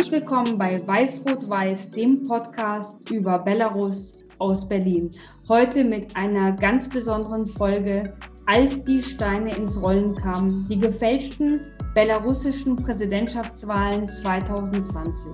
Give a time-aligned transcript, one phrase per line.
[0.00, 4.08] Herzlich willkommen bei Weiß-Rot-Weiß, dem Podcast über Belarus
[4.38, 5.10] aus Berlin.
[5.46, 11.60] Heute mit einer ganz besonderen Folge, als die Steine ins Rollen kamen, die gefälschten
[11.94, 15.32] belarussischen Präsidentschaftswahlen 2020.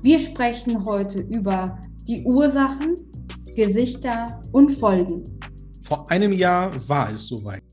[0.00, 2.96] Wir sprechen heute über die Ursachen,
[3.54, 5.24] Gesichter und Folgen.
[5.82, 7.65] Vor einem Jahr war es soweit.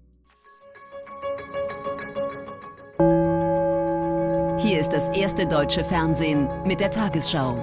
[4.94, 7.58] Das erste deutsche Fernsehen mit der Tagesschau.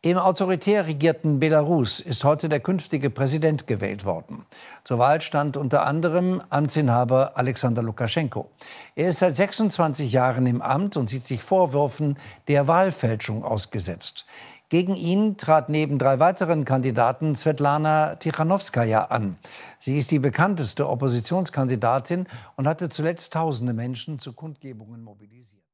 [0.00, 4.46] Im autoritär regierten Belarus ist heute der künftige Präsident gewählt worden.
[4.84, 8.50] Zur Wahl stand unter anderem Amtsinhaber Alexander Lukaschenko.
[8.94, 14.24] Er ist seit 26 Jahren im Amt und sieht sich Vorwürfen der Wahlfälschung ausgesetzt.
[14.70, 19.38] Gegen ihn trat neben drei weiteren Kandidaten Svetlana Tichanowskaja an.
[19.80, 25.64] Sie ist die bekannteste Oppositionskandidatin und hatte zuletzt tausende Menschen zu Kundgebungen mobilisiert.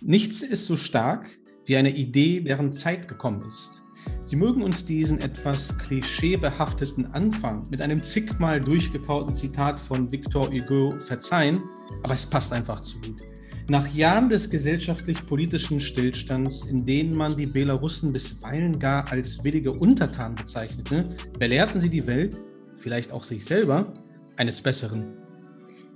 [0.00, 1.26] Nichts ist so stark
[1.64, 3.82] wie eine Idee, deren Zeit gekommen ist.
[4.24, 10.94] Sie mögen uns diesen etwas klischeebehafteten Anfang mit einem zigmal durchgekauten Zitat von Victor Hugo
[11.00, 11.64] verzeihen,
[12.04, 13.35] aber es passt einfach zu gut.
[13.68, 20.36] Nach Jahren des gesellschaftlich-politischen Stillstands, in denen man die Belarussen bisweilen gar als willige Untertanen
[20.36, 22.36] bezeichnete, belehrten sie die Welt,
[22.76, 23.92] vielleicht auch sich selber,
[24.36, 25.16] eines Besseren.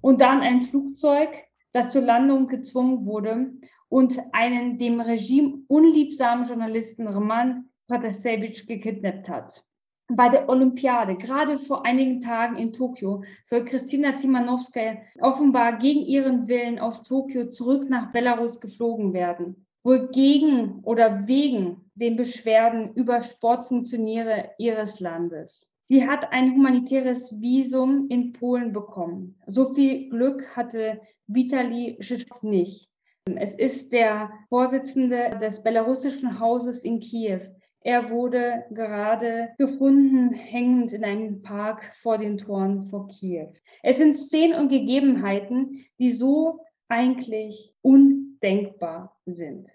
[0.00, 1.28] und dann ein Flugzeug,
[1.72, 3.52] das zur Landung gezwungen wurde
[3.90, 9.64] und einen dem Regime unliebsamen Journalisten Roman Pratasevich gekidnappt hat
[10.08, 16.46] bei der Olympiade, gerade vor einigen Tagen in Tokio, soll Kristina Timanowskaja offenbar gegen ihren
[16.46, 19.66] Willen aus Tokio zurück nach Belarus geflogen werden.
[19.82, 25.70] Wohl gegen oder wegen den Beschwerden über Sportfunktionäre ihres Landes.
[25.86, 29.34] Sie hat ein humanitäres Visum in Polen bekommen.
[29.46, 32.88] So viel Glück hatte Vitali Zhitschkow nicht.
[33.36, 37.40] Es ist der Vorsitzende des belarussischen Hauses in Kiew,
[37.84, 43.52] er wurde gerade gefunden, hängend in einem Park vor den Toren vor Kiew.
[43.82, 49.68] Es sind Szenen und Gegebenheiten, die so eigentlich undenkbar sind.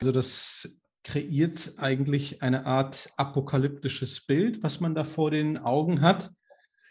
[0.00, 6.30] Also das kreiert eigentlich eine Art apokalyptisches Bild, was man da vor den Augen hat.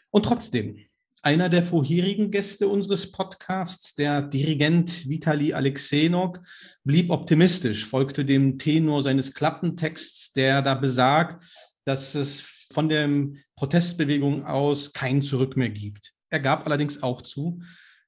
[0.09, 0.83] Und trotzdem,
[1.23, 6.41] einer der vorherigen Gäste unseres Podcasts, der Dirigent Vitali Alexenok,
[6.83, 11.43] blieb optimistisch, folgte dem Tenor seines Klappentexts, der da besagt,
[11.85, 13.09] dass es von der
[13.55, 16.13] Protestbewegung aus kein Zurück mehr gibt.
[16.29, 17.61] Er gab allerdings auch zu,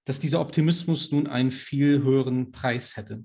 [0.06, 3.24] dass dieser Optimismus nun einen viel höheren Preis hätte.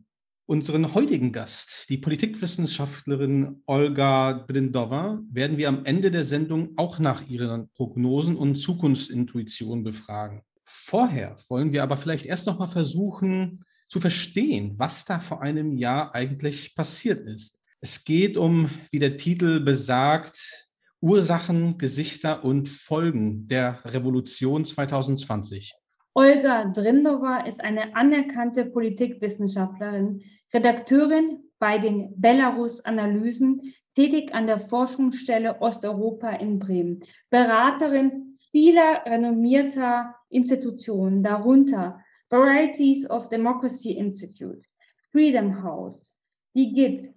[0.51, 7.29] Unseren heutigen Gast, die Politikwissenschaftlerin Olga Drindova, werden wir am Ende der Sendung auch nach
[7.29, 10.41] ihren Prognosen und Zukunftsintuition befragen.
[10.65, 15.77] Vorher wollen wir aber vielleicht erst noch mal versuchen zu verstehen, was da vor einem
[15.77, 17.61] Jahr eigentlich passiert ist.
[17.83, 20.67] Es geht um, wie der Titel besagt,
[21.03, 25.75] Ursachen, Gesichter und Folgen der Revolution 2020.
[26.15, 30.23] Olga Drindova ist eine anerkannte Politikwissenschaftlerin,
[30.53, 37.01] Redakteurin bei den Belarus-Analysen, tätig an der Forschungsstelle Osteuropa in Bremen,
[37.31, 42.01] Beraterin vieler renommierter Institutionen, darunter
[42.31, 44.63] Varieties of Democracy Institute,
[45.11, 46.15] Freedom House,
[46.55, 47.11] die GIT,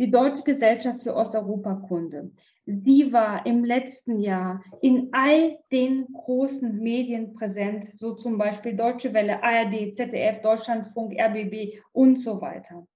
[0.00, 2.30] die Deutsche Gesellschaft für Osteuropakunde.
[2.64, 9.12] Sie war im letzten Jahr in all den großen Medien präsent, so zum Beispiel Deutsche
[9.12, 12.86] Welle, ARD, ZDF, Deutschlandfunk, RBB und so weiter.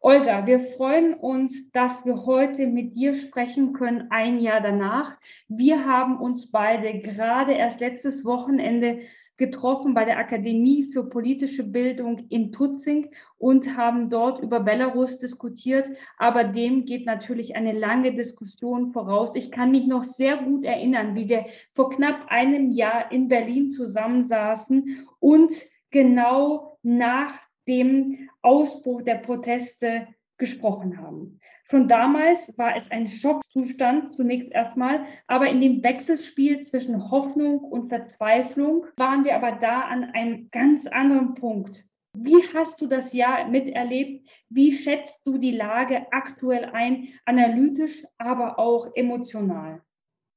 [0.00, 5.18] Olga, wir freuen uns, dass wir heute mit dir sprechen können, ein Jahr danach.
[5.48, 9.00] Wir haben uns beide gerade erst letztes Wochenende
[9.36, 15.88] getroffen bei der Akademie für politische Bildung in Tutzing und haben dort über Belarus diskutiert.
[16.18, 19.34] Aber dem geht natürlich eine lange Diskussion voraus.
[19.34, 23.70] Ich kann mich noch sehr gut erinnern, wie wir vor knapp einem Jahr in Berlin
[23.70, 25.52] zusammensaßen und
[25.90, 27.34] genau nach
[27.66, 31.40] dem Ausbruch der Proteste gesprochen haben.
[31.66, 37.88] Schon damals war es ein Schockzustand zunächst erstmal, aber in dem Wechselspiel zwischen Hoffnung und
[37.88, 41.84] Verzweiflung waren wir aber da an einem ganz anderen Punkt.
[42.16, 44.28] Wie hast du das Jahr miterlebt?
[44.48, 49.82] Wie schätzt du die Lage aktuell ein, analytisch, aber auch emotional?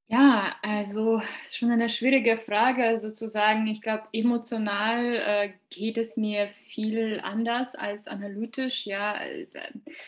[0.10, 1.22] Ja, also
[1.52, 3.68] schon eine schwierige Frage sozusagen.
[3.68, 8.86] Ich glaube, emotional äh, geht es mir viel anders als analytisch.
[8.86, 9.48] Ja, äh,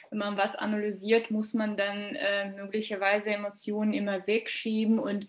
[0.10, 5.28] wenn man was analysiert, muss man dann äh, möglicherweise Emotionen immer wegschieben und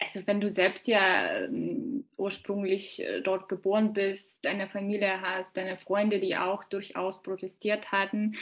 [0.00, 5.76] also wenn du selbst ja ähm, ursprünglich äh, dort geboren bist, deine Familie hast, deine
[5.76, 8.36] Freunde, die auch durchaus protestiert hatten,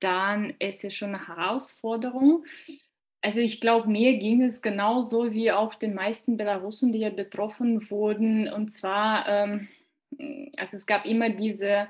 [0.00, 2.44] dann ist es schon eine Herausforderung.
[3.22, 7.90] Also ich glaube, mir ging es genauso wie auch den meisten Belarussen, die ja betroffen
[7.90, 8.48] wurden.
[8.48, 9.68] Und zwar, ähm,
[10.56, 11.88] also es gab immer diese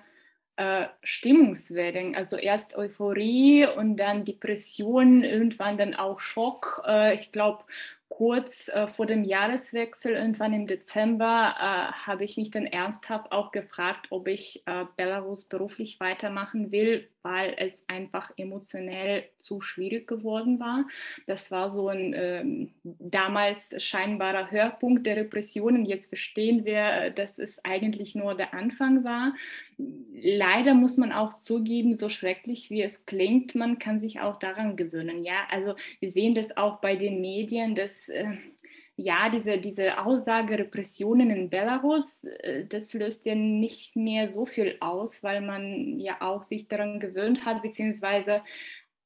[0.56, 6.82] äh, Stimmungswellen, also erst Euphorie und dann Depression, irgendwann dann auch Schock.
[6.86, 7.64] Äh, ich glaube,
[8.08, 13.52] kurz äh, vor dem Jahreswechsel, irgendwann im Dezember, äh, habe ich mich dann ernsthaft auch
[13.52, 20.60] gefragt, ob ich äh, Belarus beruflich weitermachen will, weil es einfach emotionell zu schwierig geworden
[20.60, 20.86] war.
[21.26, 25.84] Das war so ein ähm, damals scheinbarer Höhepunkt der Repressionen.
[25.86, 29.34] Jetzt verstehen wir, dass es eigentlich nur der Anfang war.
[30.14, 34.76] Leider muss man auch zugeben, so schrecklich wie es klingt, man kann sich auch daran
[34.76, 35.24] gewöhnen.
[35.24, 38.36] Ja, also wir sehen das auch bei den Medien, dass äh,
[38.96, 44.76] ja, diese, diese Aussage Repressionen in Belarus, äh, das löst ja nicht mehr so viel
[44.80, 48.42] aus, weil man ja auch sich daran gewöhnt hat, beziehungsweise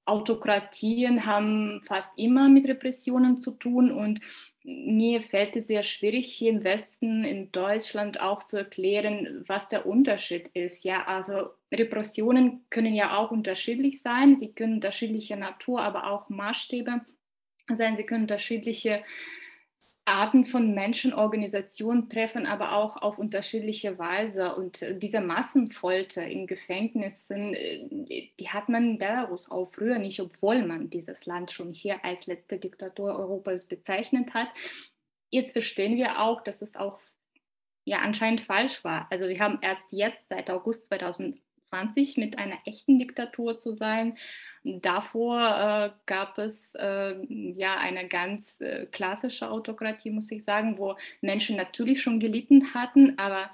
[0.04, 4.20] Autokratien haben fast immer mit Repressionen zu tun und
[4.62, 9.87] mir fällt es sehr schwierig, hier im Westen, in Deutschland auch zu erklären, was der
[9.87, 10.85] Unterschied ist.
[10.85, 14.37] Ja, also Repressionen können ja auch unterschiedlich sein.
[14.37, 17.00] Sie können unterschiedlicher Natur, aber auch Maßstäbe
[17.75, 17.97] sein.
[17.97, 19.02] Sie können unterschiedliche
[20.11, 24.55] Arten von Menschenorganisationen treffen aber auch auf unterschiedliche Weise.
[24.55, 30.21] Und äh, diese Massenfolter in Gefängnissen, äh, die hat man in Belarus auch früher nicht,
[30.21, 34.49] obwohl man dieses Land schon hier als letzte Diktatur Europas bezeichnet hat.
[35.31, 36.99] Jetzt verstehen wir auch, dass es auch
[37.85, 39.07] ja anscheinend falsch war.
[39.11, 40.88] Also wir haben erst jetzt seit August
[41.70, 44.16] 2020 mit einer echten Diktatur zu sein
[44.62, 47.16] Davor äh, gab es äh,
[47.56, 53.18] ja eine ganz äh, klassische Autokratie, muss ich sagen, wo Menschen natürlich schon gelitten hatten,
[53.18, 53.50] aber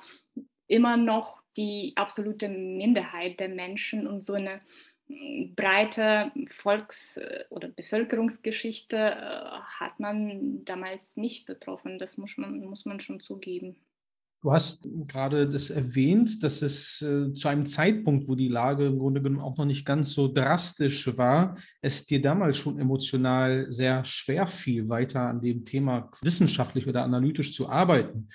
[0.66, 4.60] immer noch die absolute Minderheit der Menschen und so eine
[5.06, 12.00] mm, breite Volks- äh, oder Bevölkerungsgeschichte äh, hat man damals nicht betroffen.
[12.00, 13.76] Das muss man, muss man schon zugeben.
[14.42, 18.98] Du hast gerade das erwähnt, dass es äh, zu einem Zeitpunkt, wo die Lage im
[18.98, 24.04] Grunde genommen auch noch nicht ganz so drastisch war, es dir damals schon emotional sehr
[24.04, 28.28] schwer fiel, weiter an dem Thema wissenschaftlich oder analytisch zu arbeiten.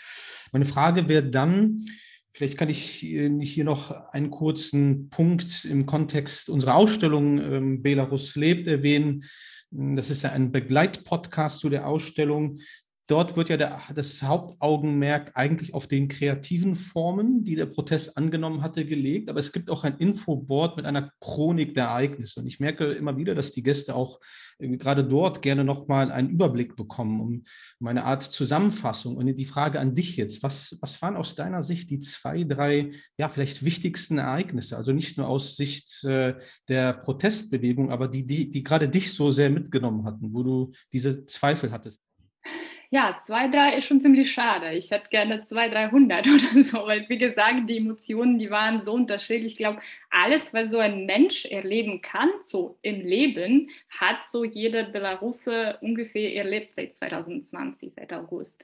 [0.52, 1.86] Meine Frage wäre dann,
[2.34, 8.68] vielleicht kann ich hier noch einen kurzen Punkt im Kontext unserer Ausstellung ähm, Belarus lebt
[8.68, 9.24] erwähnen.
[9.70, 12.60] Das ist ja ein Begleitpodcast zu der Ausstellung.
[13.08, 18.62] Dort wird ja der, das Hauptaugenmerk eigentlich auf den kreativen Formen, die der Protest angenommen
[18.62, 19.30] hatte, gelegt.
[19.30, 22.40] Aber es gibt auch ein Infoboard mit einer Chronik der Ereignisse.
[22.40, 24.20] Und ich merke immer wieder, dass die Gäste auch
[24.60, 27.44] äh, gerade dort gerne nochmal einen Überblick bekommen, um,
[27.80, 29.18] um eine Art Zusammenfassung.
[29.18, 32.92] Und die Frage an dich jetzt, was, was waren aus deiner Sicht die zwei, drei,
[33.18, 34.78] ja, vielleicht wichtigsten Ereignisse?
[34.78, 36.36] Also nicht nur aus Sicht äh,
[36.70, 41.26] der Protestbewegung, aber die, die, die gerade dich so sehr mitgenommen hatten, wo du diese
[41.26, 42.02] Zweifel hattest.
[42.94, 44.74] Ja, zwei, drei ist schon ziemlich schade.
[44.74, 48.94] Ich hätte gerne zwei, dreihundert oder so, weil wie gesagt, die Emotionen, die waren so
[48.94, 49.54] unterschiedlich.
[49.54, 49.80] Ich glaube,
[50.10, 56.36] alles, was so ein Mensch erleben kann, so im Leben, hat so jeder Belarusse ungefähr
[56.36, 58.62] erlebt seit 2020, seit August.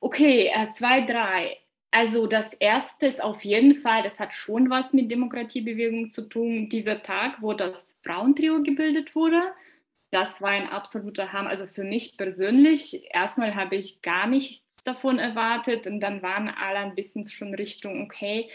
[0.00, 1.56] Okay, äh, zwei, drei.
[1.92, 6.68] Also das erste ist auf jeden Fall, das hat schon was mit Demokratiebewegung zu tun,
[6.68, 9.40] dieser Tag, wo das Frauentrio gebildet wurde
[10.12, 11.48] das war ein absoluter Hammer.
[11.48, 16.78] Also für mich persönlich, erstmal habe ich gar nichts davon erwartet und dann waren alle
[16.78, 18.50] ein bisschen schon Richtung, okay,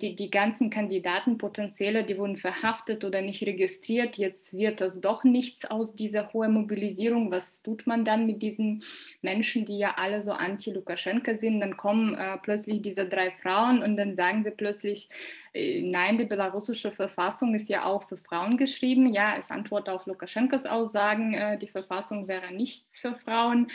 [0.00, 4.16] die, die ganzen Kandidaten, potenzielle, die wurden verhaftet oder nicht registriert.
[4.16, 7.30] Jetzt wird das doch nichts aus dieser hohen Mobilisierung.
[7.30, 8.82] Was tut man dann mit diesen
[9.22, 11.60] Menschen, die ja alle so anti-Lukaschenka sind?
[11.60, 15.08] Dann kommen äh, plötzlich diese drei Frauen und dann sagen sie plötzlich,
[15.52, 19.12] äh, nein, die belarussische Verfassung ist ja auch für Frauen geschrieben.
[19.12, 23.68] Ja, als Antwort auf Lukaschenkas Aussagen, äh, die Verfassung wäre nichts für Frauen.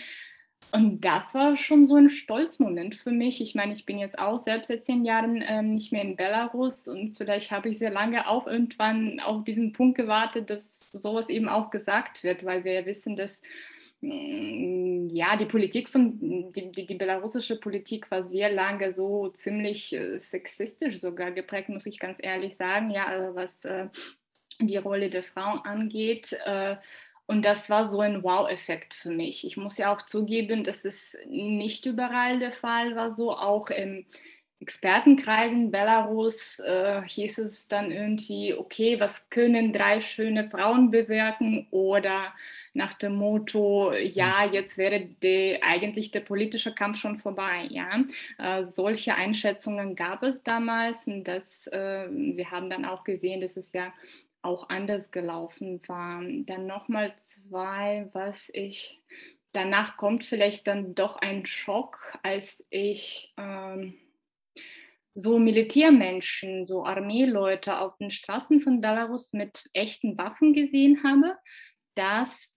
[0.72, 3.42] Und das war schon so ein Stolzmoment für mich.
[3.42, 6.88] Ich meine, ich bin jetzt auch selbst seit zehn Jahren ähm, nicht mehr in Belarus
[6.88, 11.50] und vielleicht habe ich sehr lange auch irgendwann auf diesen Punkt gewartet, dass sowas eben
[11.50, 13.42] auch gesagt wird, weil wir ja wissen, dass
[14.02, 19.94] mm, ja, die Politik von, die, die, die, belarussische Politik war sehr lange so ziemlich
[19.94, 22.92] äh, sexistisch sogar geprägt, muss ich ganz ehrlich sagen.
[22.92, 23.88] Ja, also was äh,
[24.60, 26.34] die Rolle der Frauen angeht.
[26.46, 26.78] Äh,
[27.26, 29.46] und das war so ein Wow-Effekt für mich.
[29.46, 33.12] Ich muss ja auch zugeben, dass es nicht überall der Fall war.
[33.12, 34.06] So auch im
[34.60, 41.68] Expertenkreisen Belarus äh, hieß es dann irgendwie, okay, was können drei schöne Frauen bewirken?
[41.72, 42.34] Oder
[42.74, 44.54] nach dem Motto, ja, hm.
[44.54, 47.68] jetzt wäre die, eigentlich der politische Kampf schon vorbei.
[47.70, 48.04] Ja?
[48.38, 53.56] Äh, solche Einschätzungen gab es damals und das, äh, wir haben dann auch gesehen, dass
[53.58, 53.94] es ja
[54.44, 56.22] auch anders gelaufen war.
[56.22, 59.04] Dann nochmal zwei, was ich,
[59.52, 63.96] danach kommt vielleicht dann doch ein Schock, als ich ähm,
[65.16, 71.38] so Militärmenschen, so Armeeleute auf den Straßen von Belarus mit echten Waffen gesehen habe.
[71.96, 72.54] Das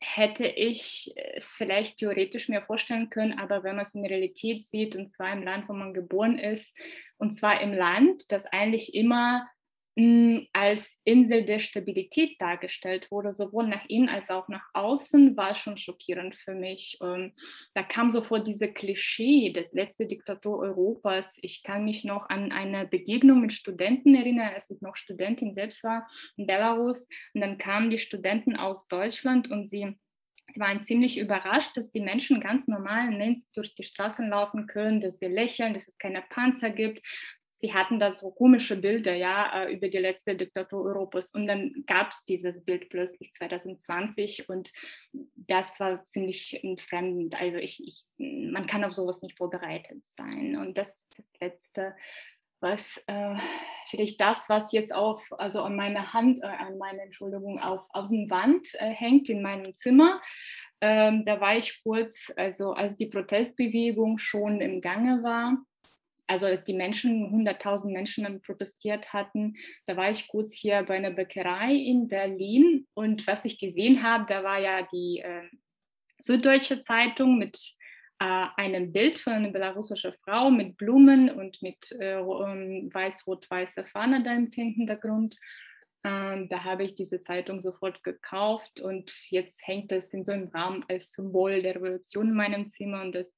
[0.00, 4.66] hätte ich äh, vielleicht theoretisch mir vorstellen können, aber wenn man es in der Realität
[4.66, 6.76] sieht, und zwar im Land, wo man geboren ist,
[7.18, 9.48] und zwar im Land, das eigentlich immer
[9.94, 15.76] als Insel der Stabilität dargestellt wurde, sowohl nach innen als auch nach außen, war schon
[15.76, 16.98] schockierend für mich.
[17.02, 17.32] Ähm,
[17.74, 21.30] da kam sofort diese Klischee des letzten Diktatur Europas.
[21.42, 25.84] Ich kann mich noch an eine Begegnung mit Studenten erinnern, als ich noch Studentin selbst
[25.84, 27.06] war in Belarus.
[27.34, 29.98] Und dann kamen die Studenten aus Deutschland und sie
[30.52, 33.16] Sie waren ziemlich überrascht, dass die Menschen ganz normal
[33.54, 37.00] durch die Straßen laufen können, dass sie lächeln, dass es keine Panzer gibt,
[37.62, 41.84] sie hatten da so komische Bilder ja äh, über die letzte Diktatur Europas und dann
[41.86, 44.72] gab es dieses Bild plötzlich 2020 und
[45.36, 47.40] das war ziemlich entfremdend.
[47.40, 51.94] Also ich, ich, man kann auf sowas nicht vorbereitet sein und das das letzte
[52.62, 53.34] was äh,
[53.90, 58.06] vielleicht das, was jetzt auf, also an meiner Hand, äh, an meiner Entschuldigung, auf, auf
[58.08, 60.22] der Wand äh, hängt in meinem Zimmer.
[60.80, 65.56] Ähm, da war ich kurz, also als die Protestbewegung schon im Gange war,
[66.32, 69.54] also als die Menschen, 100.000 Menschen protestiert hatten,
[69.86, 74.24] da war ich kurz hier bei einer Bäckerei in Berlin und was ich gesehen habe,
[74.26, 75.42] da war ja die äh,
[76.20, 77.58] Süddeutsche Zeitung mit
[78.18, 84.22] äh, einem Bild von einer belarussischen Frau mit Blumen und mit äh, ähm, weiß-rot-weißer Fahne
[84.22, 85.36] da im Hintergrund.
[86.02, 90.48] Ähm, da habe ich diese Zeitung sofort gekauft und jetzt hängt es in so einem
[90.48, 93.28] Rahmen als Symbol der Revolution in meinem Zimmer und das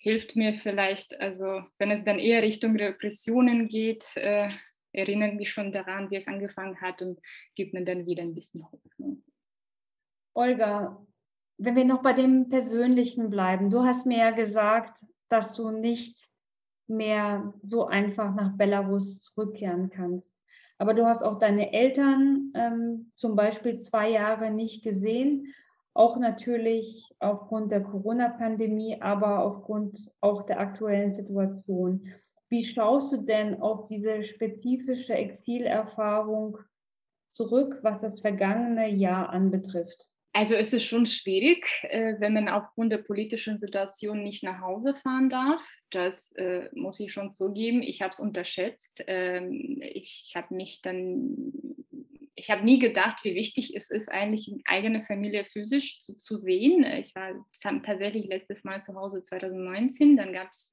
[0.00, 4.48] hilft mir vielleicht, also wenn es dann eher Richtung Repressionen geht, äh,
[4.92, 7.20] erinnert mich schon daran, wie es angefangen hat und
[7.54, 9.22] gibt mir dann wieder ein bisschen Hoffnung.
[10.34, 11.06] Olga,
[11.58, 16.28] wenn wir noch bei dem Persönlichen bleiben, du hast mir ja gesagt, dass du nicht
[16.88, 20.32] mehr so einfach nach Belarus zurückkehren kannst.
[20.78, 25.54] Aber du hast auch deine Eltern ähm, zum Beispiel zwei Jahre nicht gesehen
[25.94, 32.06] auch natürlich aufgrund der Corona-Pandemie, aber aufgrund auch der aktuellen Situation.
[32.48, 36.58] Wie schaust du denn auf diese spezifische Exilerfahrung
[37.32, 40.10] zurück, was das vergangene Jahr anbetrifft?
[40.32, 44.94] Also es ist schon schwierig, äh, wenn man aufgrund der politischen Situation nicht nach Hause
[44.94, 45.60] fahren darf.
[45.90, 47.82] Das äh, muss ich schon zugeben.
[47.82, 49.02] Ich habe es unterschätzt.
[49.08, 51.42] Ähm, ich, ich habe mich dann,
[52.34, 56.38] ich habe nie gedacht, wie wichtig es ist, eigentlich eine eigene Familie physisch zu, zu
[56.38, 56.84] sehen.
[56.84, 60.72] Ich war tatsächlich letztes Mal zu Hause 2019, dann gab es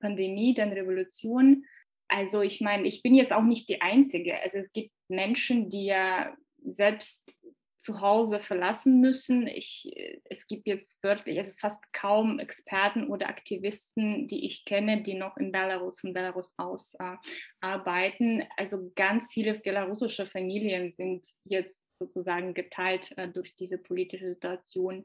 [0.00, 1.64] Pandemie, dann Revolution.
[2.08, 4.40] Also ich meine, ich bin jetzt auch nicht die Einzige.
[4.40, 7.36] Also es gibt Menschen, die ja selbst
[7.82, 9.48] zu Hause verlassen müssen.
[9.48, 9.92] Ich,
[10.24, 15.36] es gibt jetzt wirklich, also fast kaum Experten oder Aktivisten, die ich kenne, die noch
[15.36, 17.16] in Belarus, von Belarus aus äh,
[17.60, 18.44] arbeiten.
[18.56, 25.04] Also ganz viele belarussische Familien sind jetzt sozusagen geteilt äh, durch diese politische Situation.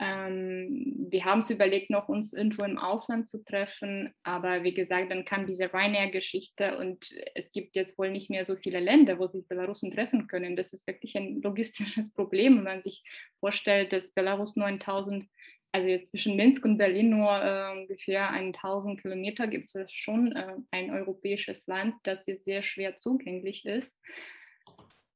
[0.00, 5.10] Ähm, wir haben es überlegt, noch uns irgendwo im Ausland zu treffen, aber wie gesagt,
[5.10, 9.26] dann kam diese Ryanair-Geschichte und es gibt jetzt wohl nicht mehr so viele Länder, wo
[9.26, 10.56] sich Belarusen treffen können.
[10.56, 13.04] Das ist wirklich ein logistisches Problem, wenn man sich
[13.40, 15.26] vorstellt, dass Belarus 9000
[15.74, 20.56] also jetzt zwischen Minsk und Berlin nur äh, ungefähr 1000 Kilometer gibt es schon äh,
[20.70, 23.98] ein europäisches Land, das sehr schwer zugänglich ist.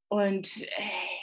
[0.08, 0.68] Und äh,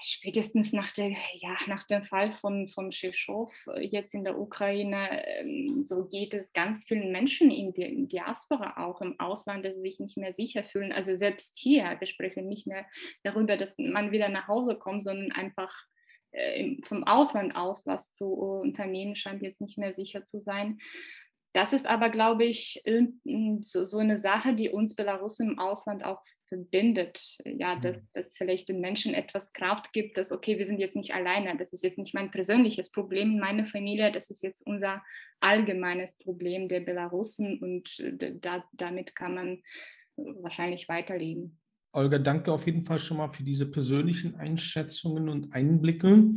[0.03, 5.25] spätestens nach, der, ja, nach dem Fall von, von Shishov äh, jetzt in der Ukraine,
[5.25, 9.81] ähm, so geht es ganz vielen Menschen in der Diaspora auch im Ausland, dass sie
[9.81, 10.91] sich nicht mehr sicher fühlen.
[10.91, 12.85] Also selbst hier, wir sprechen nicht mehr
[13.23, 15.73] darüber, dass man wieder nach Hause kommt, sondern einfach
[16.31, 20.79] äh, vom Ausland aus was zu unternehmen, scheint jetzt nicht mehr sicher zu sein.
[21.53, 22.83] Das ist aber, glaube ich,
[23.62, 27.38] so, so eine Sache, die uns Belarusen im Ausland auch verbindet.
[27.45, 28.07] Ja, dass mhm.
[28.13, 31.55] das vielleicht den Menschen etwas Kraft gibt, dass, okay, wir sind jetzt nicht alleine.
[31.57, 35.03] Das ist jetzt nicht mein persönliches Problem in meiner Familie, das ist jetzt unser
[35.39, 39.63] allgemeines Problem der Belarusen und äh, da, damit kann man
[40.15, 41.60] wahrscheinlich weiterleben.
[41.91, 46.33] Olga, danke auf jeden Fall schon mal für diese persönlichen Einschätzungen und Einblicke.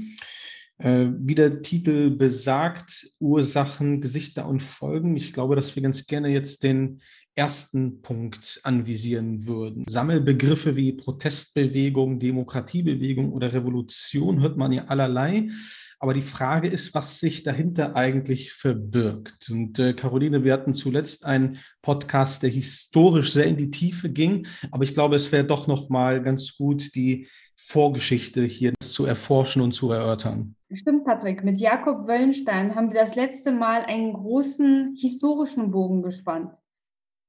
[0.78, 5.16] Äh, wie der Titel besagt, Ursachen, Gesichter und Folgen.
[5.16, 7.00] Ich glaube, dass wir ganz gerne jetzt den
[7.34, 9.84] ersten Punkt anvisieren würden.
[9.88, 15.50] Sammelbegriffe wie Protestbewegung, Demokratiebewegung oder Revolution hört man ja allerlei.
[15.98, 19.50] Aber die Frage ist, was sich dahinter eigentlich verbirgt.
[19.50, 24.46] Und äh, Caroline, wir hatten zuletzt einen Podcast, der historisch sehr in die Tiefe ging.
[24.70, 29.62] Aber ich glaube, es wäre doch noch mal ganz gut, die Vorgeschichte hier zu erforschen
[29.62, 30.54] und zu erörtern.
[30.72, 31.42] Stimmt, Patrick.
[31.42, 36.52] Mit Jakob Wöllenstein haben wir das letzte Mal einen großen historischen Bogen gespannt.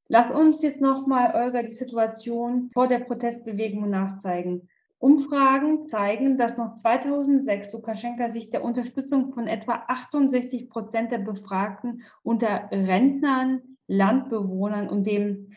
[0.10, 4.70] Lass uns jetzt nochmal, Olga, die Situation vor der Protestbewegung nachzeigen.
[5.00, 12.02] Umfragen zeigen, dass noch 2006 Lukaschenka sich der Unterstützung von etwa 68 Prozent der Befragten
[12.24, 15.52] unter Rentnern, Landbewohnern und dem,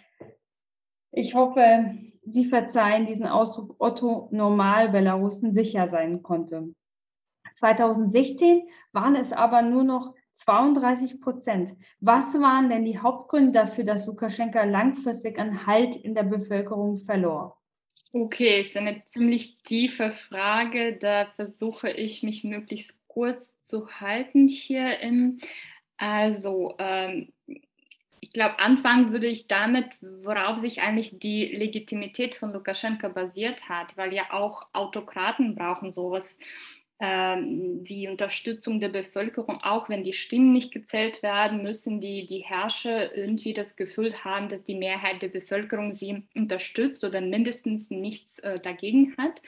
[1.10, 6.74] ich hoffe, Sie verzeihen diesen Ausdruck Otto Normal-Belarusen sicher sein konnte.
[7.54, 11.74] 2016 waren es aber nur noch 32 Prozent.
[12.00, 17.58] Was waren denn die Hauptgründe dafür, dass Lukaschenka langfristig an Halt in der Bevölkerung verlor?
[18.12, 20.96] Okay, ist eine ziemlich tiefe Frage.
[20.96, 24.98] Da versuche ich mich möglichst kurz zu halten hier.
[25.00, 25.38] Im,
[25.96, 27.32] also, ähm,
[28.20, 33.96] ich glaube, anfangen würde ich damit, worauf sich eigentlich die Legitimität von Lukaschenka basiert hat,
[33.96, 36.36] weil ja auch Autokraten brauchen sowas
[37.02, 42.40] ähm, wie Unterstützung der Bevölkerung, auch wenn die Stimmen nicht gezählt werden, müssen die, die
[42.40, 48.38] Herrscher irgendwie das Gefühl haben, dass die Mehrheit der Bevölkerung sie unterstützt oder mindestens nichts
[48.40, 49.40] äh, dagegen hat.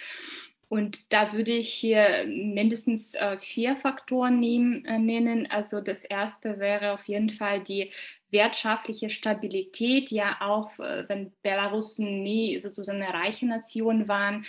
[0.71, 5.47] Und da würde ich hier mindestens äh, vier Faktoren nehmen, äh, nennen.
[5.51, 7.91] Also das erste wäre auf jeden Fall die
[8.33, 10.11] wirtschaftliche Stabilität.
[10.11, 14.45] Ja, auch äh, wenn Belarusen nie sozusagen eine reiche Nation waren,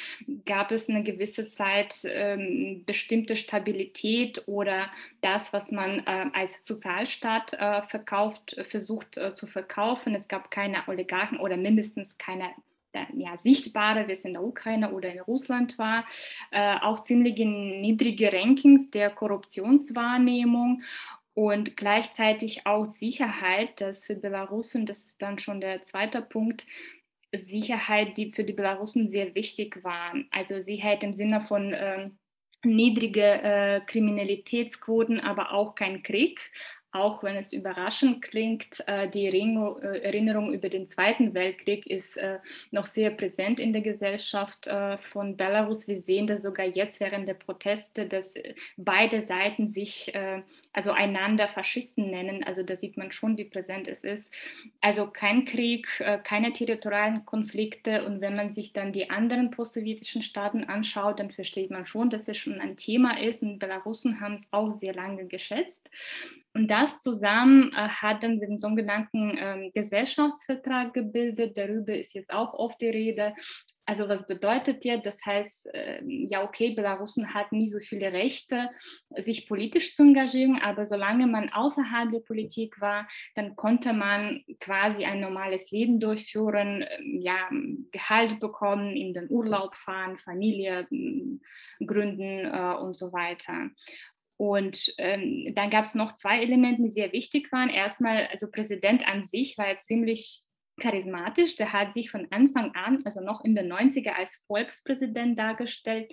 [0.46, 4.90] gab es eine gewisse Zeit ähm, bestimmte Stabilität oder
[5.22, 10.16] das, was man äh, als Sozialstaat äh, verkauft, versucht äh, zu verkaufen.
[10.16, 12.50] Es gab keine Oligarchen oder mindestens keine
[13.16, 16.06] ja, sichtbare, wie es in der Ukraine oder in Russland war,
[16.52, 20.84] äh, auch ziemlich niedrige Rankings der Korruptionswahrnehmung
[21.34, 26.66] und gleichzeitig auch Sicherheit, dass für Belarusen, das ist dann schon der zweite Punkt,
[27.36, 30.14] Sicherheit, die für die Belarusen sehr wichtig war.
[30.30, 32.12] Also Sicherheit im Sinne von äh,
[32.64, 36.52] niedrige äh, Kriminalitätsquoten, aber auch kein Krieg
[36.94, 42.38] auch wenn es überraschend klingt, äh, die äh, Erinnerung über den Zweiten Weltkrieg ist äh,
[42.70, 44.70] noch sehr präsent in der Gesellschaft
[45.02, 45.88] von Belarus.
[45.88, 48.36] Wir sehen das sogar jetzt während der Proteste, dass
[48.78, 50.14] beide Seiten sich
[50.72, 52.44] also einander Faschisten nennen.
[52.44, 54.34] Also da sieht man schon, wie präsent es ist.
[54.82, 55.88] Also kein Krieg,
[56.24, 58.06] keine territorialen Konflikte.
[58.06, 62.28] Und wenn man sich dann die anderen postsowjetischen Staaten anschaut, dann versteht man schon, dass
[62.28, 63.44] es schon ein Thema ist.
[63.44, 65.90] Und Belarusen haben es auch sehr lange geschätzt.
[66.56, 71.58] Und das zusammen äh, hat dann den sogenannten ähm, Gesellschaftsvertrag gebildet.
[71.58, 73.34] Darüber ist jetzt auch oft die Rede.
[73.86, 75.00] Also was bedeutet der?
[75.00, 78.70] Das heißt, äh, ja, okay, Belarusen hat nie so viele Rechte,
[79.18, 85.04] sich politisch zu engagieren, aber solange man außerhalb der Politik war, dann konnte man quasi
[85.04, 87.50] ein normales Leben durchführen, äh, ja,
[87.92, 90.88] Gehalt bekommen, in den Urlaub fahren, Familie
[91.86, 93.70] gründen äh, und so weiter.
[94.38, 97.70] Und ähm, dann gab es noch zwei Elemente, die sehr wichtig waren.
[97.70, 100.42] Erstmal, also Präsident an sich war ziemlich
[100.80, 101.56] charismatisch.
[101.56, 106.12] Der hat sich von Anfang an, also noch in den 90er, als Volkspräsident dargestellt.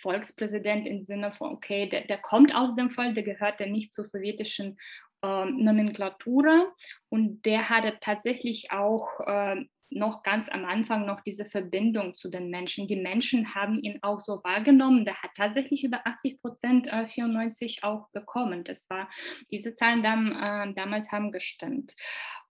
[0.00, 3.94] Volkspräsident im Sinne von, okay, der, der kommt aus dem Volk, der gehört ja nicht
[3.94, 4.76] zur sowjetischen
[5.22, 6.66] ähm, Nomenklatura
[7.08, 12.50] und der hatte tatsächlich auch äh, noch ganz am Anfang noch diese Verbindung zu den
[12.50, 12.86] Menschen.
[12.86, 15.04] Die Menschen haben ihn auch so wahrgenommen.
[15.04, 18.64] Der hat tatsächlich über 80 Prozent, äh, 94 auch bekommen.
[18.64, 19.08] Das war,
[19.50, 21.94] diese Zahlen dann, äh, damals haben gestimmt.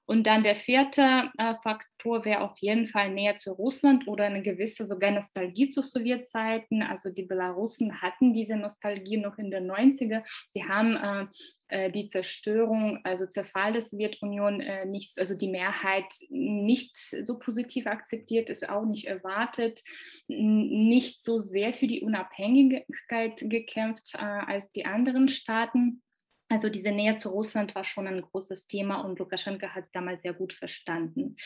[0.07, 4.43] Und dann der vierte äh, Faktor wäre auf jeden Fall näher zu Russland oder eine
[4.43, 6.83] gewisse sogar Nostalgie zu Sowjetzeiten.
[6.83, 10.23] Also die Belarusen hatten diese Nostalgie noch in den 90er.
[10.53, 11.27] Sie haben äh,
[11.69, 17.89] äh, die Zerstörung, also Zerfall der Sowjetunion, äh, nicht, also die Mehrheit nicht so positiv
[17.89, 19.83] akzeptiert, ist auch nicht erwartet,
[20.29, 26.03] nicht so sehr für die Unabhängigkeit gekämpft äh, als die anderen Staaten.
[26.49, 30.23] Also diese Nähe zu Russland war schon ein großes Thema und Lukaschenka hat es damals
[30.23, 31.37] sehr gut verstanden.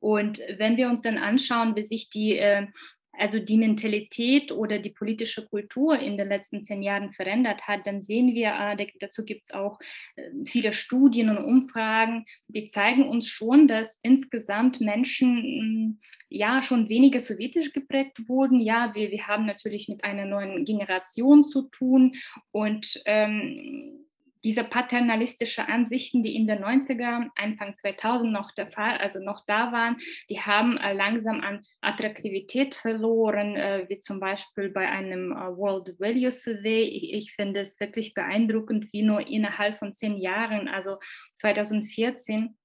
[0.00, 2.66] Und wenn wir uns dann anschauen, wie sich die, äh,
[3.12, 8.02] also die Mentalität oder die politische Kultur in den letzten zehn Jahren verändert hat, dann
[8.02, 9.78] sehen wir, äh, dazu gibt es auch
[10.16, 16.00] äh, viele Studien und Umfragen, die zeigen uns schon, dass insgesamt Menschen mm,
[16.30, 18.58] ja schon weniger sowjetisch geprägt wurden.
[18.58, 22.16] Ja, wir, wir haben natürlich mit einer neuen Generation zu tun
[22.50, 24.01] und ähm,
[24.44, 29.72] diese paternalistische Ansichten, die in den 90er, Anfang 2000 noch der Fall, also noch da
[29.72, 29.96] waren,
[30.30, 35.98] die haben äh, langsam an Attraktivität verloren, äh, wie zum Beispiel bei einem äh, World
[35.98, 36.82] Value Survey.
[36.82, 40.98] Ich, ich finde es wirklich beeindruckend, wie nur innerhalb von zehn Jahren, also
[41.36, 42.56] 2014,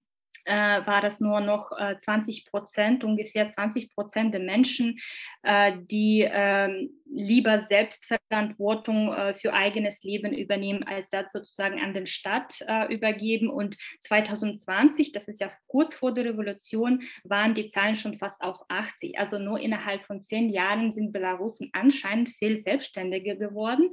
[0.48, 4.98] äh, war das nur noch äh, 20 Prozent, ungefähr 20 Prozent der Menschen,
[5.44, 12.08] äh, die ähm, lieber Selbstverantwortung äh, für eigenes Leben übernehmen, als das sozusagen an den
[12.08, 13.50] Staat äh, übergeben.
[13.50, 18.58] Und 2020, das ist ja kurz vor der Revolution, waren die Zahlen schon fast auf
[18.70, 19.20] 80.
[19.20, 23.92] Also nur innerhalb von zehn Jahren sind Belarusen anscheinend viel selbstständiger geworden.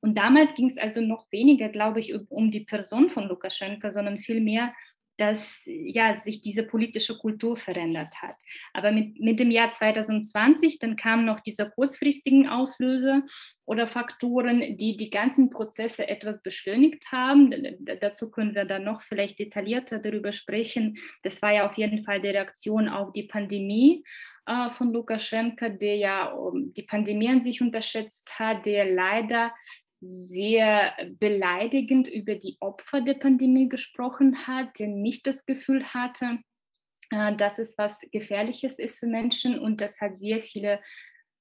[0.00, 4.18] Und damals ging es also noch weniger, glaube ich, um die Person von Lukaschenka, sondern
[4.18, 4.72] vielmehr
[5.16, 8.36] dass ja, sich diese politische Kultur verändert hat.
[8.72, 13.22] Aber mit, mit dem Jahr 2020, dann kamen noch diese kurzfristigen Auslöser
[13.64, 17.54] oder Faktoren, die die ganzen Prozesse etwas beschleunigt haben.
[18.00, 20.98] dazu können wir dann noch vielleicht detaillierter darüber sprechen.
[21.22, 24.04] Das war ja auf jeden Fall die Reaktion auf die Pandemie
[24.46, 29.52] äh, von Lukaschenka, der ja um, die Pandemie an sich unterschätzt hat, der leider
[30.00, 36.38] sehr beleidigend über die Opfer der Pandemie gesprochen hat, der nicht das Gefühl hatte,
[37.10, 40.80] äh, dass es was Gefährliches ist für Menschen und das hat sehr viele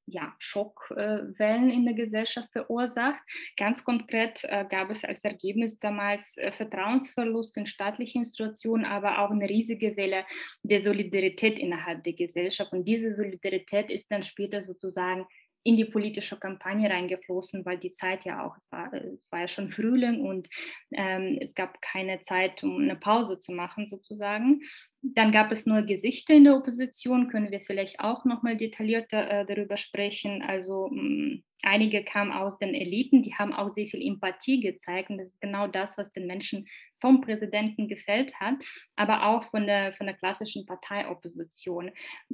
[0.08, 3.22] ja, Schockwellen in der Gesellschaft verursacht.
[3.58, 9.32] Ganz konkret äh, gab es als Ergebnis damals äh, Vertrauensverlust in staatliche Institutionen, aber auch
[9.32, 10.26] eine riesige Welle
[10.62, 12.72] der Solidarität innerhalb der Gesellschaft.
[12.72, 15.26] Und diese Solidarität ist dann später sozusagen
[15.66, 19.48] in die politische Kampagne reingeflossen, weil die Zeit ja auch, es war, es war ja
[19.48, 20.48] schon Frühling und
[20.92, 24.62] ähm, es gab keine Zeit, um eine Pause zu machen sozusagen.
[25.02, 29.46] Dann gab es nur Gesichter in der Opposition, können wir vielleicht auch nochmal detaillierter äh,
[29.46, 30.42] darüber sprechen.
[30.42, 35.10] Also mh, mm, einige kamen aus den Eliten, die haben auch sehr viel Empathie gezeigt
[35.10, 36.68] und das ist genau das, was den Menschen
[37.02, 38.56] vom Präsidenten gefällt hat,
[38.96, 41.92] aber auch von der, von der klassischen Parteiopposition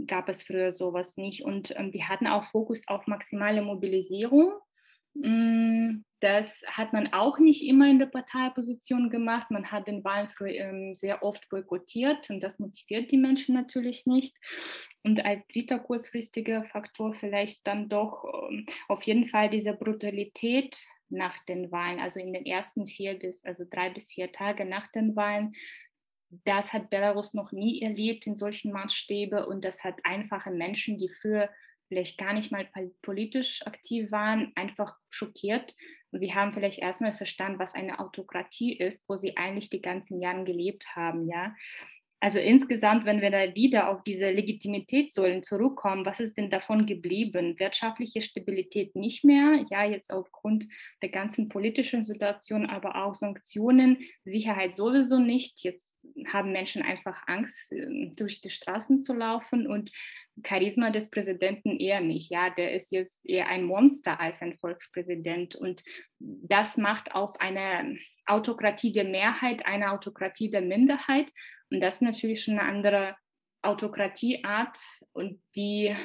[0.08, 1.44] gab es früher sowas nicht.
[1.44, 4.54] Und ähm, die hatten auch Fokus auf maximale Mobilisierung.
[5.14, 9.50] Mm, das hat man auch nicht immer in der Parteiopposition gemacht.
[9.50, 14.38] Man hat den Wahlen ähm, sehr oft boykottiert und das motiviert die Menschen natürlich nicht.
[15.04, 20.78] Und als dritter kurzfristiger Faktor vielleicht dann doch ähm, auf jeden Fall diese Brutalität
[21.10, 24.88] nach den Wahlen, also in den ersten vier bis, also drei bis vier Tage nach
[24.92, 25.54] den Wahlen.
[26.46, 31.10] Das hat Belarus noch nie erlebt in solchen Maßstäben und das hat einfache Menschen, die
[31.10, 31.50] früher
[31.92, 32.70] vielleicht gar nicht mal
[33.02, 35.76] politisch aktiv waren, einfach schockiert.
[36.12, 40.22] Und sie haben vielleicht erstmal verstanden, was eine Autokratie ist, wo sie eigentlich die ganzen
[40.22, 41.54] Jahre gelebt haben, ja.
[42.24, 47.60] Also insgesamt, wenn wir da wieder auf diese Legitimitätssäulen zurückkommen, was ist denn davon geblieben?
[47.60, 50.68] Wirtschaftliche Stabilität nicht mehr, ja, jetzt aufgrund
[51.02, 55.64] der ganzen politischen Situation, aber auch Sanktionen, Sicherheit sowieso nicht.
[55.64, 59.92] Jetzt haben Menschen einfach Angst, ähm, durch die Straßen zu laufen und
[60.46, 62.32] Charisma des Präsidenten eher nicht.
[62.32, 65.56] Ja, der ist jetzt eher ein Monster als ein Volkspräsident.
[65.56, 65.84] Und
[66.20, 71.32] das macht aus einer Autokratie der Mehrheit eine Autokratie der Minderheit.
[71.70, 73.16] Und das ist natürlich schon eine andere
[73.62, 74.78] Autokratieart
[75.14, 75.96] und die,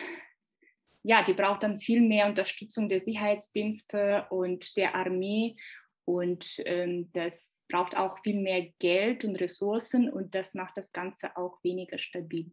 [1.02, 5.56] ja, die braucht dann viel mehr Unterstützung der Sicherheitsdienste und der Armee
[6.04, 11.36] und ähm, das braucht auch viel mehr Geld und Ressourcen und das macht das Ganze
[11.36, 12.52] auch weniger stabil.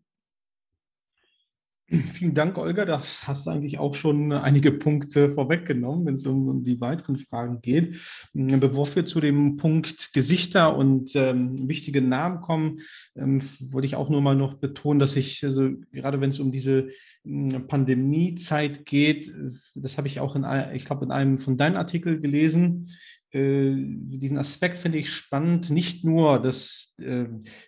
[1.94, 2.86] Vielen Dank, Olga.
[2.86, 7.62] Das hast du eigentlich auch schon einige Punkte vorweggenommen, wenn es um, die weiteren Fragen
[7.62, 8.00] geht.
[8.34, 12.80] Bevor wir zu dem Punkt Gesichter und ähm, wichtige Namen kommen,
[13.16, 16.52] ähm, wollte ich auch nur mal noch betonen, dass ich, also, gerade wenn es um
[16.52, 16.90] diese
[17.26, 19.32] ähm, Pandemiezeit geht,
[19.76, 24.38] das habe ich auch in, ich glaube, in einem von deinen Artikeln gelesen, äh, diesen
[24.38, 27.26] Aspekt finde ich spannend, nicht nur, dass äh,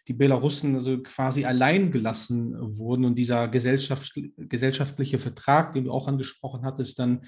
[0.08, 6.08] die Belarussen also quasi allein gelassen wurden und dieser Gesellschaft, gesellschaftliche Vertrag, den du auch
[6.08, 7.26] angesprochen hattest, dann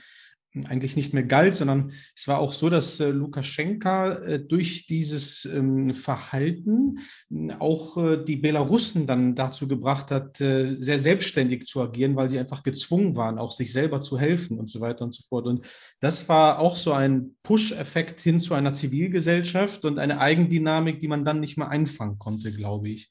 [0.66, 5.46] eigentlich nicht mehr galt, sondern es war auch so, dass äh, Lukaschenka äh, durch dieses
[5.46, 11.82] ähm, Verhalten äh, auch äh, die Belarussen dann dazu gebracht hat, äh, sehr selbstständig zu
[11.82, 15.14] agieren, weil sie einfach gezwungen waren, auch sich selber zu helfen und so weiter und
[15.14, 15.46] so fort.
[15.46, 15.66] Und
[16.00, 21.26] das war auch so ein Push-Effekt hin zu einer Zivilgesellschaft und eine Eigendynamik, die man
[21.26, 23.10] dann nicht mehr einfangen konnte, glaube ich.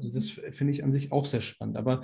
[0.00, 1.76] Also das finde ich an sich auch sehr spannend.
[1.76, 2.00] Aber,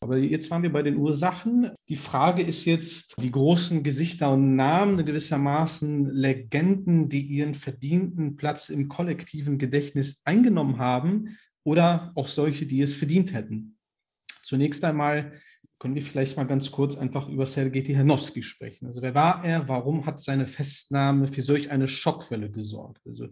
[0.00, 1.70] aber jetzt waren wir bei den Ursachen.
[1.88, 8.68] Die Frage ist jetzt, die großen Gesichter und Namen gewissermaßen Legenden, die ihren verdienten Platz
[8.68, 13.76] im kollektiven Gedächtnis eingenommen haben oder auch solche, die es verdient hätten.
[14.42, 15.32] Zunächst einmal
[15.78, 18.86] können wir vielleicht mal ganz kurz einfach über Sergei Tihanowski sprechen.
[18.86, 19.68] Also wer war er?
[19.68, 23.02] Warum hat seine Festnahme für solch eine Schockwelle gesorgt?
[23.06, 23.28] Also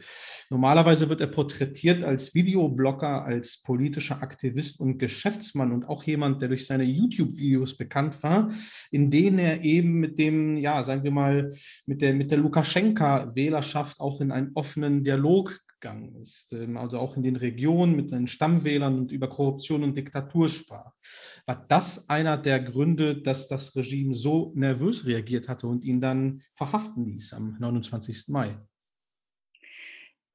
[0.50, 6.48] normalerweise wird er porträtiert als Videoblogger, als politischer Aktivist und Geschäftsmann und auch jemand, der
[6.48, 8.50] durch seine YouTube-Videos bekannt war,
[8.90, 11.54] in denen er eben mit dem, ja, sagen wir mal,
[11.86, 17.16] mit der, mit der Lukaschenka-Wählerschaft auch in einen offenen Dialog gegangen ist, ähm, also auch
[17.16, 20.92] in den Regionen mit seinen Stammwählern und über Korruption und Diktatur sprach.
[21.46, 26.42] War das einer der Gründe, dass das Regime so nervös reagiert hatte und ihn dann
[26.54, 28.28] verhaften ließ am 29.
[28.28, 28.56] Mai?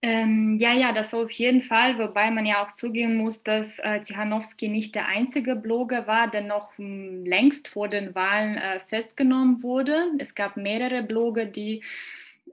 [0.02, 4.02] Ähm, ja, ja, das auf jeden Fall, wobei man ja auch zugeben muss, dass äh,
[4.02, 8.80] Zichanowski nicht der einzige Blogger war, der noch m, hm, längst vor den Wahlen äh,
[8.80, 10.06] festgenommen wurde.
[10.20, 11.84] Es gab mehrere Blogger, die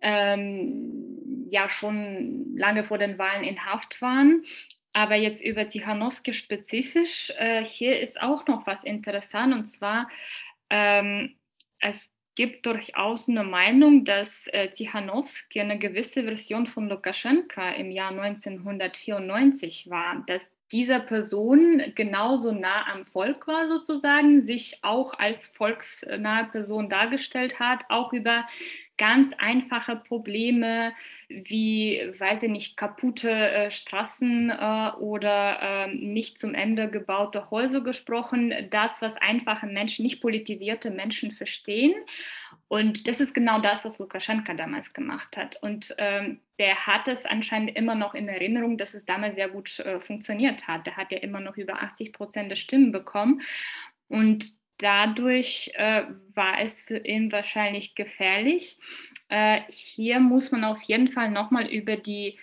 [0.03, 4.45] ähm, ja schon lange vor den Wahlen in Haft waren.
[4.93, 10.09] Aber jetzt über Zichanowski spezifisch, äh, hier ist auch noch was interessant und zwar,
[10.71, 11.37] ähm,
[11.81, 18.11] es gibt durchaus eine Meinung, dass äh, Zichanowski eine gewisse Version von Lukaschenka im Jahr
[18.11, 26.47] 1994 war, dass dieser Person genauso nah am Volk war sozusagen, sich auch als volksnahe
[26.47, 28.47] Person dargestellt hat, auch über
[28.99, 30.93] ganz einfache Probleme
[31.29, 37.83] wie, weiß ich nicht, kaputte äh, Straßen äh, oder äh, nicht zum Ende gebaute Häuser
[37.83, 38.55] gesprochen.
[38.71, 41.95] Das, was einfache Menschen, nicht politisierte Menschen verstehen.
[42.69, 45.63] Und das ist genau das, was Lukaschenka damals gemacht hat.
[45.63, 49.79] Und ähm, der hat es anscheinend immer noch in Erinnerung, dass es damals sehr gut
[49.81, 50.87] äh, funktioniert hat.
[50.87, 53.43] Der hat ja immer noch über 80 Prozent der Stimmen bekommen.
[54.09, 58.79] Und dadurch äh, war es für ihn wahrscheinlich gefährlich.
[59.29, 62.39] Äh, hier muss man auf jeden Fall nochmal über die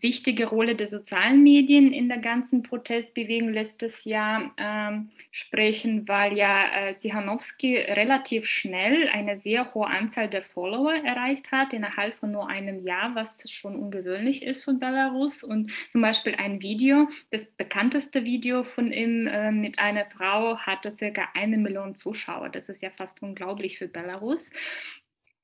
[0.00, 6.64] wichtige Rolle der sozialen Medien in der ganzen Protestbewegung letztes Jahr ähm, sprechen, weil ja
[6.88, 12.48] äh, Zichanowski relativ schnell eine sehr hohe Anzahl der Follower erreicht hat, innerhalb von nur
[12.48, 15.42] einem Jahr, was schon ungewöhnlich ist von Belarus.
[15.42, 20.96] Und zum Beispiel ein Video, das bekannteste Video von ihm äh, mit einer Frau hatte
[20.96, 22.48] circa eine Million Zuschauer.
[22.48, 24.50] Das ist ja fast unglaublich für Belarus.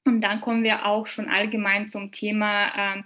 [0.06, 3.02] Und dann kommen wir auch schon allgemein zum Thema, äh,